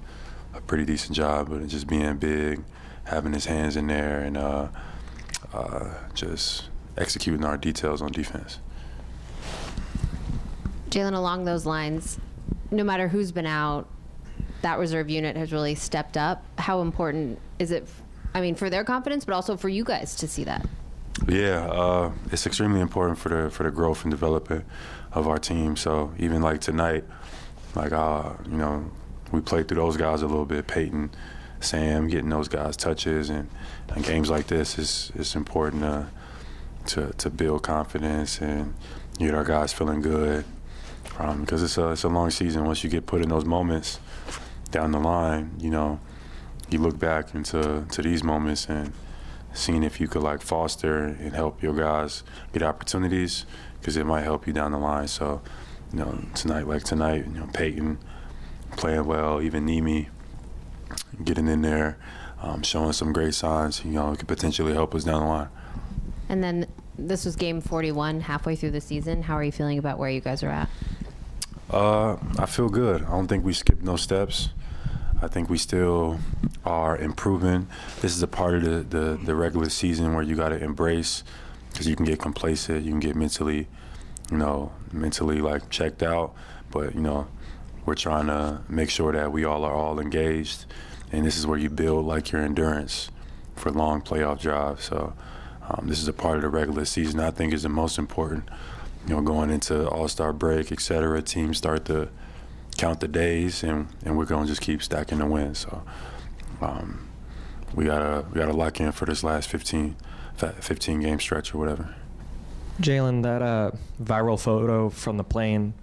a 0.54 0.62
pretty 0.62 0.86
decent 0.86 1.18
job. 1.18 1.50
But 1.50 1.68
just 1.68 1.88
being 1.88 2.16
big, 2.16 2.64
having 3.04 3.34
his 3.34 3.48
hands 3.48 3.76
in 3.76 3.88
there, 3.88 4.22
and 4.22 4.38
uh, 4.38 4.70
uh, 5.54 5.94
just 6.14 6.70
executing 6.98 7.44
our 7.44 7.58
details 7.58 8.02
on 8.02 8.14
defense. 8.14 8.60
Jaylen, 10.90 11.14
along 11.14 11.46
those 11.46 11.66
lines, 11.66 12.20
no 12.72 12.84
matter 12.84 13.08
who's 13.08 13.32
been 13.32 13.46
out, 13.46 13.88
that 14.62 14.80
reserve 14.80 15.10
unit 15.10 15.36
has 15.36 15.52
really 15.52 15.76
stepped 15.76 16.18
up. 16.18 16.44
How 16.58 16.82
important 16.82 17.40
is 17.60 17.72
it 17.72 17.88
I 18.36 18.42
mean, 18.42 18.56
for 18.56 18.70
their 18.70 18.84
confidence, 18.84 19.24
but 19.24 19.34
also 19.34 19.56
for 19.56 19.70
you 19.70 19.86
guys 19.86 20.14
to 20.18 20.28
see 20.28 20.44
that. 20.44 20.68
Yeah, 21.26 21.66
uh, 21.68 22.12
it's 22.34 22.46
extremely 22.46 22.82
important 22.82 23.18
for 23.18 23.30
the 23.30 23.50
for 23.50 23.64
the 23.64 23.72
growth 23.72 24.04
and 24.04 24.12
development 24.12 24.66
of 25.14 25.26
our 25.26 25.38
team. 25.40 25.78
So 25.78 26.14
even 26.20 26.42
like 26.42 26.60
tonight, 26.60 27.06
like 27.76 27.94
uh, 27.94 28.34
you 28.44 28.58
know, 28.58 28.92
we 29.32 29.40
played 29.40 29.70
through 29.70 29.78
those 29.78 29.96
guys 29.96 30.22
a 30.22 30.28
little 30.28 30.46
bit. 30.46 30.68
Payton, 30.68 31.12
Sam, 31.62 32.10
getting 32.10 32.30
those 32.30 32.50
guys 32.50 32.76
touches, 32.76 33.30
and, 33.30 33.50
and 33.88 34.04
games 34.04 34.30
like 34.30 34.48
this 34.48 34.78
is 34.78 35.14
is 35.16 35.34
important 35.34 35.84
to, 35.84 36.08
to 36.88 37.14
to 37.14 37.30
build 37.30 37.64
confidence 37.64 38.42
and 38.42 38.74
get 39.18 39.34
our 39.34 39.46
guys 39.46 39.72
feeling 39.72 40.02
good. 40.02 40.44
Because 41.18 41.62
um, 41.62 41.66
it's 41.66 41.78
a 41.78 41.92
it's 41.92 42.04
a 42.04 42.10
long 42.10 42.30
season. 42.30 42.66
Once 42.66 42.84
you 42.84 42.90
get 42.90 43.06
put 43.06 43.22
in 43.22 43.30
those 43.30 43.46
moments 43.46 44.00
down 44.72 44.92
the 44.92 45.00
line, 45.00 45.52
you 45.60 45.70
know, 45.70 46.00
you 46.70 46.80
look 46.80 47.00
back 47.00 47.34
into 47.34 47.86
to 47.90 48.02
these 48.02 48.24
moments 48.24 48.68
and 48.68 48.92
seeing 49.54 49.84
if 49.84 50.00
you 50.00 50.08
could 50.08 50.22
like 50.22 50.42
foster 50.42 51.04
and 51.04 51.34
help 51.34 51.64
your 51.64 51.74
guys 51.74 52.24
get 52.52 52.62
opportunities 52.62 53.46
because 53.80 53.96
it 53.98 54.06
might 54.06 54.24
help 54.24 54.46
you 54.46 54.54
down 54.54 54.72
the 54.72 54.78
line. 54.78 55.08
So, 55.08 55.42
you 55.94 56.00
know, 56.00 56.20
tonight, 56.34 56.68
like 56.68 56.84
tonight, 56.84 57.26
you 57.26 57.40
know, 57.40 57.48
Payton 57.54 57.98
playing 58.72 59.06
well, 59.06 59.42
even 59.42 59.66
Nimi 59.66 60.10
getting 61.24 61.48
in 61.48 61.62
there, 61.62 61.98
um, 62.42 62.64
showing 62.64 62.94
some 62.94 63.14
great 63.14 63.34
signs, 63.34 63.86
you 63.86 63.92
know, 63.92 64.14
could 64.16 64.28
potentially 64.28 64.74
help 64.74 64.94
us 64.94 65.04
down 65.04 65.22
the 65.22 65.28
line. 65.28 65.50
And 66.28 66.44
then 66.44 66.68
this 66.98 67.26
was 67.26 67.36
game 67.36 67.62
41, 67.62 68.22
halfway 68.22 68.56
through 68.56 68.72
the 68.72 68.82
season. 68.82 69.24
How 69.24 69.36
are 69.36 69.44
you 69.44 69.52
feeling 69.52 69.78
about 69.78 70.00
where 70.00 70.10
you 70.10 70.22
guys 70.22 70.44
are 70.44 70.50
at? 70.50 70.70
Uh, 71.70 72.18
I 72.38 72.46
feel 72.46 72.70
good. 72.70 73.04
I 73.04 73.10
don't 73.10 73.28
think 73.28 73.44
we 73.44 73.54
skipped 73.54 73.82
no 73.82 73.96
steps. 73.96 74.50
I 75.22 75.28
think 75.28 75.50
we 75.50 75.58
still 75.58 76.20
are 76.64 76.98
improving. 76.98 77.68
This 78.02 78.16
is 78.16 78.22
a 78.22 78.28
part 78.28 78.56
of 78.56 78.64
the, 78.64 78.98
the, 78.98 79.20
the 79.24 79.36
regular 79.36 79.70
season 79.70 80.14
where 80.14 80.24
you 80.24 80.36
got 80.36 80.50
to 80.50 80.64
embrace 80.64 81.24
because 81.72 81.88
you 81.88 81.96
can 81.96 82.06
get 82.06 82.20
complacent, 82.20 82.86
you 82.86 82.92
can 82.92 83.00
get 83.00 83.16
mentally, 83.16 83.68
you 84.32 84.38
know, 84.38 84.72
mentally 84.92 85.40
like 85.42 85.70
checked 85.70 86.04
out. 86.04 86.34
But, 86.72 86.96
you 86.96 87.02
know, 87.02 87.28
we're 87.86 87.96
trying 87.96 88.28
to 88.28 88.62
make 88.70 88.90
sure 88.90 89.12
that 89.14 89.32
we 89.32 89.44
all 89.46 89.64
are 89.64 89.74
all 89.74 90.00
engaged. 90.00 90.66
And 91.12 91.26
this 91.26 91.38
is 91.38 91.48
where 91.48 91.58
you 91.58 91.70
build 91.70 92.06
like 92.06 92.32
your 92.32 92.42
endurance 92.42 93.10
for 93.56 93.72
long 93.72 94.02
playoff 94.02 94.42
drives. 94.42 94.86
So 94.86 95.14
um, 95.70 95.88
this 95.88 96.00
is 96.00 96.08
a 96.08 96.14
part 96.14 96.36
of 96.36 96.42
the 96.44 96.50
regular 96.50 96.86
season 96.86 97.20
I 97.20 97.32
think 97.32 97.54
is 97.54 97.64
the 97.64 97.70
most 97.70 97.98
important. 97.98 98.50
You 99.08 99.16
know, 99.16 99.22
going 99.22 99.50
into 99.50 99.88
All 99.88 100.08
Star 100.08 100.34
break, 100.34 100.72
et 100.72 100.82
cetera, 100.82 101.22
teams 101.22 101.58
start 101.58 101.86
to– 101.86 102.10
count 102.78 103.00
the 103.00 103.08
days, 103.08 103.64
and, 103.64 103.88
and 104.04 104.18
we're 104.18 104.26
gonna 104.26 104.46
just 104.46 104.62
keep 104.62 104.84
stacking 104.84 105.20
the 105.20 105.26
wins. 105.26 105.60
So 105.60 105.84
um, 106.62 107.08
we 107.74 107.86
gotta 107.86 108.26
we 108.32 108.40
gotta 108.40 108.54
lock 108.54 108.80
in 108.80 108.92
for 108.92 109.06
this 109.06 109.24
last 109.24 109.50
15, 109.50 109.96
15 110.38 111.00
game 111.00 111.20
stretch 111.20 111.54
or 111.54 111.58
whatever. 111.58 111.96
Jaylen, 112.82 113.24
that 113.24 113.42
uh, 113.42 113.72
viral 114.04 114.40
photo 114.40 114.90
from 114.90 115.18
the 115.18 115.24
plane, 115.24 115.74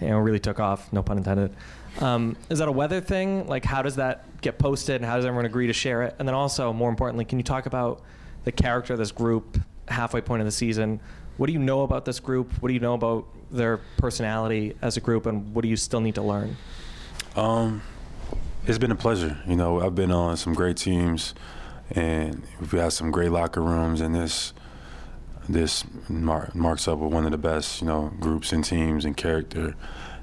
you 0.00 0.08
know, 0.08 0.18
really 0.18 0.40
took 0.40 0.58
off. 0.58 0.92
No 0.92 1.02
pun 1.02 1.18
intended. 1.18 1.54
Um, 2.00 2.36
is 2.48 2.58
that 2.58 2.68
a 2.68 2.72
weather 2.72 3.00
thing? 3.00 3.46
Like, 3.46 3.64
how 3.64 3.82
does 3.82 3.96
that 3.96 4.24
get 4.40 4.58
posted, 4.58 4.96
and 4.96 5.04
how 5.04 5.16
does 5.16 5.24
everyone 5.24 5.46
agree 5.46 5.68
to 5.68 5.72
share 5.72 6.02
it? 6.02 6.16
And 6.18 6.26
then 6.26 6.34
also, 6.34 6.72
more 6.72 6.88
importantly, 6.88 7.24
can 7.24 7.38
you 7.38 7.44
talk 7.44 7.66
about 7.66 8.02
the 8.44 8.52
character 8.52 8.94
of 8.94 8.98
this 8.98 9.12
group 9.12 9.58
halfway 9.88 10.20
point 10.20 10.40
of 10.40 10.46
the 10.46 10.52
season? 10.52 11.00
What 11.36 11.46
do 11.46 11.52
you 11.52 11.58
know 11.58 11.82
about 11.82 12.04
this 12.04 12.20
group? 12.20 12.52
What 12.60 12.68
do 12.68 12.74
you 12.74 12.80
know 12.80 12.94
about 12.94 13.26
their 13.50 13.78
personality 13.96 14.76
as 14.82 14.96
a 14.96 15.00
group, 15.00 15.26
and 15.26 15.54
what 15.54 15.62
do 15.62 15.68
you 15.68 15.76
still 15.76 16.00
need 16.00 16.14
to 16.16 16.22
learn? 16.22 16.56
Um, 17.36 17.82
it's 18.66 18.78
been 18.78 18.90
a 18.90 18.96
pleasure. 18.96 19.38
You 19.46 19.56
know, 19.56 19.80
I've 19.80 19.94
been 19.94 20.10
on 20.10 20.36
some 20.36 20.54
great 20.54 20.76
teams, 20.76 21.34
and 21.90 22.42
we've 22.60 22.70
had 22.72 22.92
some 22.92 23.10
great 23.10 23.30
locker 23.30 23.62
rooms, 23.62 24.00
and 24.00 24.14
this 24.14 24.52
this 25.48 25.84
mar- 26.08 26.50
marks 26.54 26.86
up 26.86 26.98
with 26.98 27.12
one 27.12 27.24
of 27.24 27.32
the 27.32 27.38
best, 27.38 27.80
you 27.80 27.86
know, 27.86 28.12
groups 28.20 28.52
and 28.52 28.64
teams 28.64 29.04
and 29.04 29.16
character 29.16 29.74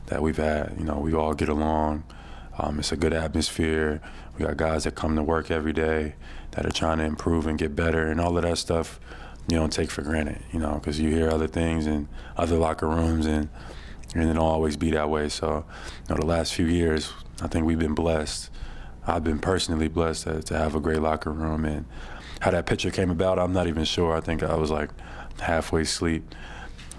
that 0.05 0.21
we've 0.21 0.37
had. 0.37 0.75
You 0.77 0.85
know, 0.85 0.99
we 0.99 1.13
all 1.13 1.33
get 1.33 1.49
along. 1.49 2.03
Um, 2.57 2.79
it's 2.79 2.91
a 2.91 2.95
good 2.97 3.13
atmosphere. 3.13 4.01
We 4.37 4.45
got 4.45 4.55
guys 4.57 4.85
that 4.85 4.95
come 4.95 5.15
to 5.15 5.23
work 5.23 5.51
every 5.51 5.73
day 5.73 6.15
that 6.51 6.65
are 6.65 6.71
trying 6.71 6.99
to 6.99 7.03
improve 7.03 7.45
and 7.45 7.57
get 7.57 7.75
better, 7.75 8.07
and 8.07 8.21
all 8.21 8.37
of 8.37 8.43
that 8.43 8.57
stuff 8.57 8.99
you 9.47 9.57
don't 9.57 9.71
take 9.71 9.89
for 9.89 10.01
granted, 10.01 10.41
you 10.51 10.59
know, 10.59 10.73
because 10.73 10.99
you 10.99 11.09
hear 11.09 11.29
other 11.29 11.47
things 11.47 11.87
in 11.87 12.07
other 12.35 12.57
locker 12.57 12.87
rooms 12.87 13.25
and 13.25 13.49
and 14.15 14.29
it'll 14.29 14.45
always 14.45 14.77
be 14.77 14.91
that 14.91 15.09
way. 15.09 15.29
So, 15.29 15.65
you 16.07 16.15
know, 16.15 16.19
the 16.19 16.25
last 16.25 16.53
few 16.53 16.65
years, 16.65 17.11
I 17.41 17.47
think 17.47 17.65
we've 17.65 17.79
been 17.79 17.93
blessed. 17.93 18.49
I've 19.05 19.23
been 19.23 19.39
personally 19.39 19.87
blessed 19.87 20.23
to, 20.23 20.41
to 20.43 20.57
have 20.57 20.75
a 20.75 20.79
great 20.79 21.01
locker 21.01 21.31
room. 21.31 21.65
And 21.65 21.85
how 22.39 22.51
that 22.51 22.65
picture 22.65 22.89
came 22.89 23.09
about, 23.09 23.37
I'm 23.37 23.53
not 23.53 23.67
even 23.67 23.83
sure. 23.83 24.15
I 24.15 24.21
think 24.21 24.43
I 24.43 24.55
was 24.55 24.71
like 24.71 24.89
halfway 25.39 25.81
asleep. 25.81 26.23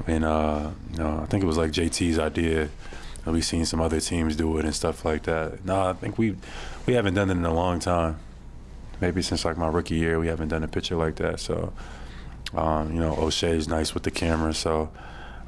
And, 0.06 0.24
uh, 0.24 0.70
you 0.92 0.98
know, 0.98 1.20
I 1.22 1.26
think 1.26 1.42
it 1.42 1.46
was 1.46 1.56
like 1.56 1.72
JT's 1.72 2.18
idea. 2.18 2.68
We've 3.26 3.44
seen 3.44 3.66
some 3.66 3.80
other 3.80 4.00
teams 4.00 4.36
do 4.36 4.56
it 4.58 4.64
and 4.64 4.74
stuff 4.74 5.04
like 5.04 5.24
that. 5.24 5.64
No, 5.64 5.90
I 5.90 5.92
think 5.92 6.16
we 6.16 6.36
we 6.86 6.94
haven't 6.94 7.12
done 7.12 7.28
it 7.28 7.36
in 7.36 7.44
a 7.44 7.52
long 7.52 7.78
time. 7.78 8.18
Maybe 9.02 9.20
since 9.20 9.44
like 9.44 9.58
my 9.58 9.68
rookie 9.68 9.96
year, 9.96 10.18
we 10.18 10.28
haven't 10.28 10.48
done 10.48 10.62
a 10.62 10.68
picture 10.68 10.96
like 10.96 11.16
that. 11.16 11.38
So 11.40 11.74
um, 12.54 12.94
you 12.94 13.00
know, 13.00 13.14
Oshae's 13.14 13.68
nice 13.68 13.94
with 13.94 14.02
the 14.02 14.10
camera, 14.10 14.54
so 14.54 14.90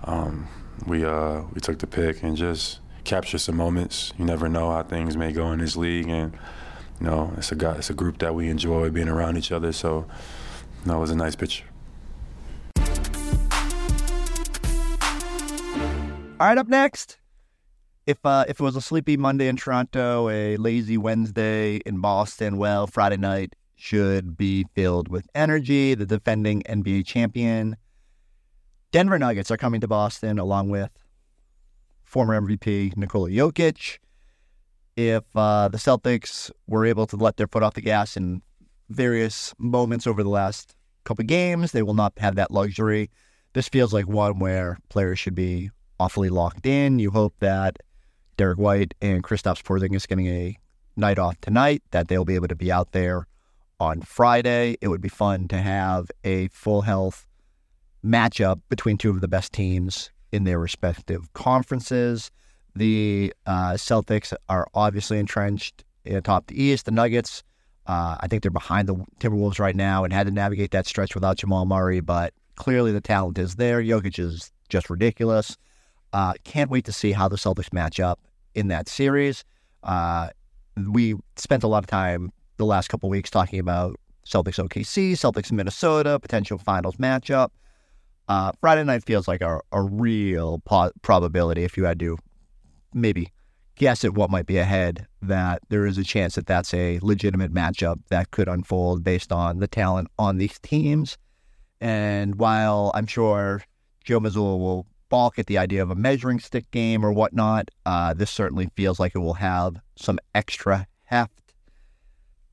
um, 0.04 0.48
we 0.86 1.04
uh, 1.04 1.42
we 1.52 1.60
took 1.60 1.78
the 1.78 1.86
pick 1.86 2.22
and 2.22 2.36
just 2.36 2.80
capture 3.04 3.38
some 3.38 3.56
moments. 3.56 4.12
You 4.18 4.24
never 4.24 4.48
know 4.48 4.70
how 4.70 4.82
things 4.82 5.16
may 5.16 5.32
go 5.32 5.50
in 5.52 5.60
this 5.60 5.76
league, 5.76 6.08
and 6.08 6.32
you 7.00 7.06
know, 7.06 7.32
it's 7.36 7.52
a 7.52 7.56
guy, 7.56 7.76
it's 7.76 7.90
a 7.90 7.94
group 7.94 8.18
that 8.18 8.34
we 8.34 8.48
enjoy 8.48 8.90
being 8.90 9.08
around 9.08 9.38
each 9.38 9.52
other. 9.52 9.72
So, 9.72 10.06
that 10.84 10.96
was 10.96 11.10
a 11.10 11.16
nice 11.16 11.36
picture. 11.36 11.64
All 16.38 16.46
right, 16.46 16.58
up 16.58 16.68
next. 16.68 17.18
If 18.06 18.18
uh, 18.24 18.44
if 18.48 18.60
it 18.60 18.62
was 18.62 18.76
a 18.76 18.80
sleepy 18.80 19.16
Monday 19.16 19.48
in 19.48 19.56
Toronto, 19.56 20.28
a 20.28 20.56
lazy 20.56 20.96
Wednesday 20.96 21.76
in 21.86 22.00
Boston, 22.00 22.56
well, 22.56 22.86
Friday 22.86 23.18
night 23.18 23.54
should 23.80 24.36
be 24.36 24.66
filled 24.74 25.08
with 25.08 25.26
energy. 25.34 25.94
The 25.94 26.06
defending 26.06 26.62
NBA 26.62 27.06
champion 27.06 27.76
Denver 28.92 29.18
Nuggets 29.18 29.50
are 29.52 29.56
coming 29.56 29.80
to 29.80 29.88
Boston 29.88 30.38
along 30.38 30.68
with 30.68 30.90
former 32.02 32.40
MVP 32.40 32.96
Nikola 32.96 33.30
Jokic. 33.30 33.98
If 34.96 35.22
uh, 35.36 35.68
the 35.68 35.78
Celtics 35.78 36.50
were 36.66 36.84
able 36.84 37.06
to 37.06 37.16
let 37.16 37.36
their 37.36 37.46
foot 37.46 37.62
off 37.62 37.74
the 37.74 37.80
gas 37.80 38.16
in 38.16 38.42
various 38.88 39.54
moments 39.58 40.08
over 40.08 40.24
the 40.24 40.28
last 40.28 40.74
couple 41.04 41.24
games, 41.24 41.70
they 41.70 41.82
will 41.82 41.94
not 41.94 42.12
have 42.18 42.34
that 42.34 42.50
luxury. 42.50 43.10
This 43.52 43.68
feels 43.68 43.92
like 43.92 44.08
one 44.08 44.40
where 44.40 44.78
players 44.88 45.20
should 45.20 45.36
be 45.36 45.70
awfully 46.00 46.28
locked 46.28 46.66
in. 46.66 46.98
You 46.98 47.12
hope 47.12 47.34
that 47.38 47.76
Derek 48.36 48.58
White 48.58 48.94
and 49.00 49.22
Kristaps 49.22 49.62
Porzingis 49.62 50.08
getting 50.08 50.26
a 50.26 50.58
night 50.96 51.18
off 51.18 51.40
tonight, 51.40 51.82
that 51.92 52.08
they'll 52.08 52.24
be 52.24 52.34
able 52.34 52.48
to 52.48 52.56
be 52.56 52.72
out 52.72 52.90
there 52.90 53.26
on 53.80 54.02
Friday. 54.02 54.76
It 54.80 54.88
would 54.88 55.00
be 55.00 55.08
fun 55.08 55.48
to 55.48 55.58
have 55.58 56.10
a 56.22 56.48
full 56.48 56.82
health 56.82 57.26
matchup 58.04 58.60
between 58.68 58.98
two 58.98 59.10
of 59.10 59.20
the 59.20 59.28
best 59.28 59.52
teams 59.52 60.10
in 60.30 60.44
their 60.44 60.58
respective 60.58 61.32
conferences. 61.32 62.30
The 62.76 63.32
uh, 63.46 63.72
Celtics 63.72 64.32
are 64.48 64.68
obviously 64.74 65.18
entrenched 65.18 65.84
atop 66.06 66.46
the 66.46 66.62
East. 66.62 66.84
The 66.84 66.92
Nuggets, 66.92 67.42
uh, 67.86 68.16
I 68.20 68.28
think 68.28 68.42
they're 68.42 68.50
behind 68.50 68.88
the 68.88 68.94
Timberwolves 69.18 69.58
right 69.58 69.74
now 69.74 70.04
and 70.04 70.12
had 70.12 70.26
to 70.26 70.32
navigate 70.32 70.70
that 70.70 70.86
stretch 70.86 71.14
without 71.14 71.38
Jamal 71.38 71.66
Murray, 71.66 72.00
but 72.00 72.32
clearly 72.54 72.92
the 72.92 73.00
talent 73.00 73.38
is 73.38 73.56
there. 73.56 73.82
Jokic 73.82 74.18
is 74.18 74.52
just 74.68 74.90
ridiculous. 74.90 75.56
Uh, 76.12 76.34
can't 76.44 76.70
wait 76.70 76.84
to 76.84 76.92
see 76.92 77.12
how 77.12 77.28
the 77.28 77.36
Celtics 77.36 77.72
match 77.72 77.98
up 77.98 78.20
in 78.54 78.68
that 78.68 78.88
series. 78.88 79.44
Uh, 79.82 80.28
we 80.88 81.14
spent 81.36 81.62
a 81.62 81.68
lot 81.68 81.78
of 81.78 81.86
time 81.86 82.32
the 82.60 82.66
last 82.66 82.88
couple 82.88 83.08
weeks 83.08 83.30
talking 83.30 83.58
about 83.58 83.96
Celtics 84.26 84.62
OKC, 84.62 85.12
Celtics 85.12 85.50
Minnesota, 85.50 86.20
potential 86.20 86.58
finals 86.58 86.96
matchup. 86.96 87.48
Uh, 88.28 88.52
Friday 88.60 88.84
night 88.84 89.02
feels 89.02 89.26
like 89.26 89.40
a, 89.40 89.60
a 89.72 89.82
real 89.82 90.60
po- 90.66 90.92
probability 91.02 91.64
if 91.64 91.76
you 91.76 91.84
had 91.84 91.98
to 91.98 92.18
maybe 92.92 93.32
guess 93.76 94.04
at 94.04 94.12
what 94.12 94.30
might 94.30 94.44
be 94.44 94.58
ahead, 94.58 95.06
that 95.22 95.62
there 95.70 95.86
is 95.86 95.96
a 95.96 96.04
chance 96.04 96.34
that 96.34 96.46
that's 96.46 96.74
a 96.74 96.98
legitimate 97.00 97.52
matchup 97.52 97.96
that 98.10 98.30
could 98.30 98.46
unfold 98.46 99.02
based 99.02 99.32
on 99.32 99.58
the 99.58 99.66
talent 99.66 100.08
on 100.18 100.36
these 100.36 100.58
teams. 100.58 101.16
And 101.80 102.34
while 102.34 102.92
I'm 102.94 103.06
sure 103.06 103.62
Joe 104.04 104.20
Mazzulla 104.20 104.58
will 104.58 104.86
balk 105.08 105.38
at 105.38 105.46
the 105.46 105.56
idea 105.56 105.82
of 105.82 105.90
a 105.90 105.94
measuring 105.94 106.40
stick 106.40 106.70
game 106.70 107.04
or 107.04 107.10
whatnot, 107.10 107.70
uh, 107.86 108.12
this 108.12 108.30
certainly 108.30 108.68
feels 108.76 109.00
like 109.00 109.14
it 109.14 109.18
will 109.20 109.34
have 109.34 109.76
some 109.96 110.18
extra 110.34 110.86
heft 111.04 111.39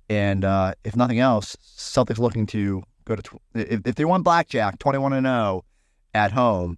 and 0.10 0.46
uh, 0.46 0.74
if 0.84 0.96
nothing 0.96 1.20
else, 1.20 1.56
Celtics 1.78 2.20
looking 2.20 2.46
to 2.48 2.84
go 3.06 3.15
to 3.15 3.22
tw- 3.22 3.41
if, 3.54 3.82
if 3.86 3.96
they 3.96 4.06
want 4.06 4.24
blackjack, 4.24 4.80
twenty 4.80 4.98
one 4.98 5.13
and 5.13 5.26
zero 5.26 5.36
oh 5.36 5.65
at 6.13 6.32
home, 6.32 6.78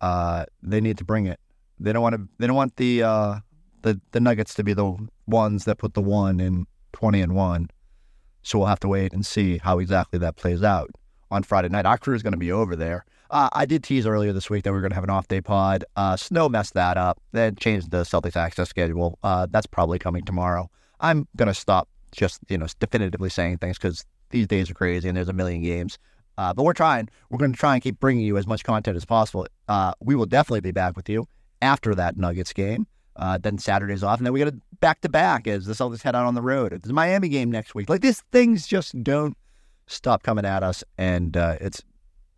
uh, 0.00 0.44
they 0.62 0.80
need 0.80 0.98
to 0.98 1.04
bring 1.04 1.26
it. 1.26 1.40
They 1.80 1.92
don't 1.92 2.02
want 2.02 2.14
to. 2.16 2.28
They 2.38 2.46
don't 2.46 2.56
want 2.56 2.76
the 2.76 3.02
uh, 3.02 3.34
the 3.82 4.00
the 4.12 4.20
Nuggets 4.20 4.54
to 4.54 4.64
be 4.64 4.74
the 4.74 4.96
ones 5.26 5.64
that 5.64 5.78
put 5.78 5.94
the 5.94 6.02
one 6.02 6.40
in 6.40 6.66
twenty 6.92 7.20
and 7.20 7.34
one. 7.34 7.68
So 8.42 8.58
we'll 8.58 8.68
have 8.68 8.80
to 8.80 8.88
wait 8.88 9.12
and 9.12 9.26
see 9.26 9.58
how 9.58 9.78
exactly 9.78 10.18
that 10.20 10.36
plays 10.36 10.62
out 10.62 10.90
on 11.30 11.42
Friday 11.42 11.68
night. 11.68 11.86
Our 11.86 11.98
crew 11.98 12.14
is 12.14 12.22
going 12.22 12.32
to 12.32 12.38
be 12.38 12.52
over 12.52 12.76
there. 12.76 13.04
Uh, 13.30 13.50
I 13.52 13.66
did 13.66 13.84
tease 13.84 14.06
earlier 14.06 14.32
this 14.32 14.48
week 14.48 14.64
that 14.64 14.70
we 14.70 14.76
were 14.76 14.80
going 14.80 14.90
to 14.90 14.94
have 14.94 15.04
an 15.04 15.10
off 15.10 15.28
day 15.28 15.42
pod. 15.42 15.84
Uh, 15.96 16.16
snow 16.16 16.48
messed 16.48 16.72
that 16.74 16.96
up. 16.96 17.20
Then 17.32 17.56
changed 17.56 17.90
the 17.90 18.04
Celtics 18.04 18.36
access 18.36 18.70
schedule. 18.70 19.18
Uh, 19.22 19.46
that's 19.50 19.66
probably 19.66 19.98
coming 19.98 20.24
tomorrow. 20.24 20.70
I'm 21.00 21.28
going 21.36 21.48
to 21.48 21.54
stop 21.54 21.88
just 22.12 22.40
you 22.48 22.58
know 22.58 22.66
definitively 22.78 23.30
saying 23.30 23.58
things 23.58 23.78
because 23.78 24.04
these 24.30 24.46
days 24.46 24.70
are 24.70 24.74
crazy 24.74 25.08
and 25.08 25.16
there's 25.16 25.28
a 25.28 25.32
million 25.32 25.62
games. 25.62 25.98
Uh, 26.36 26.54
but 26.54 26.62
we're 26.62 26.72
trying. 26.72 27.08
We're 27.30 27.38
going 27.38 27.52
to 27.52 27.58
try 27.58 27.74
and 27.74 27.82
keep 27.82 27.98
bringing 27.98 28.24
you 28.24 28.38
as 28.38 28.46
much 28.46 28.62
content 28.62 28.96
as 28.96 29.04
possible. 29.04 29.46
Uh, 29.66 29.92
we 30.00 30.14
will 30.14 30.26
definitely 30.26 30.60
be 30.60 30.70
back 30.70 30.96
with 30.96 31.08
you 31.08 31.26
after 31.60 31.94
that 31.96 32.16
Nuggets 32.16 32.52
game. 32.52 32.86
Uh, 33.16 33.36
then 33.36 33.58
Saturday's 33.58 34.04
off, 34.04 34.18
and 34.18 34.26
then 34.26 34.32
we 34.32 34.38
got 34.38 34.48
a 34.52 34.60
back 34.80 35.00
to 35.00 35.08
back 35.08 35.48
as 35.48 35.66
the 35.66 35.72
Celtics 35.72 36.02
head 36.02 36.14
out 36.14 36.24
on 36.24 36.34
the 36.34 36.42
road. 36.42 36.70
There's 36.70 36.90
a 36.90 36.92
Miami 36.92 37.28
game 37.28 37.50
next 37.50 37.74
week. 37.74 37.90
Like 37.90 38.00
these 38.00 38.22
things 38.30 38.68
just 38.68 39.02
don't 39.02 39.36
stop 39.88 40.22
coming 40.22 40.44
at 40.44 40.62
us, 40.62 40.84
and 40.96 41.36
uh, 41.36 41.56
it's 41.60 41.82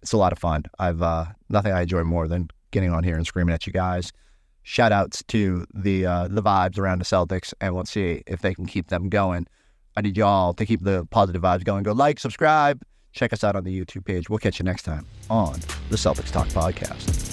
it's 0.00 0.12
a 0.12 0.16
lot 0.16 0.32
of 0.32 0.38
fun. 0.38 0.64
I've 0.78 1.02
uh, 1.02 1.26
nothing 1.50 1.72
I 1.72 1.82
enjoy 1.82 2.04
more 2.04 2.26
than 2.26 2.48
getting 2.70 2.94
on 2.94 3.04
here 3.04 3.16
and 3.16 3.26
screaming 3.26 3.54
at 3.54 3.66
you 3.66 3.72
guys. 3.74 4.10
Shout 4.62 4.92
outs 4.92 5.22
to 5.28 5.66
the 5.74 6.06
uh, 6.06 6.28
the 6.28 6.42
vibes 6.42 6.78
around 6.78 7.00
the 7.00 7.04
Celtics, 7.04 7.52
and 7.60 7.74
we'll 7.74 7.84
see 7.84 8.22
if 8.26 8.40
they 8.40 8.54
can 8.54 8.64
keep 8.64 8.88
them 8.88 9.10
going. 9.10 9.46
I 10.00 10.02
need 10.02 10.16
y'all 10.16 10.54
to 10.54 10.64
keep 10.64 10.82
the 10.82 11.06
positive 11.10 11.42
vibes 11.42 11.62
going. 11.62 11.82
Go 11.82 11.92
like, 11.92 12.18
subscribe, 12.18 12.80
check 13.12 13.34
us 13.34 13.44
out 13.44 13.54
on 13.54 13.64
the 13.64 13.84
YouTube 13.84 14.06
page. 14.06 14.30
We'll 14.30 14.38
catch 14.38 14.58
you 14.58 14.64
next 14.64 14.84
time 14.84 15.04
on 15.28 15.60
the 15.90 15.96
Celtics 15.96 16.32
Talk 16.32 16.48
Podcast. 16.48 17.29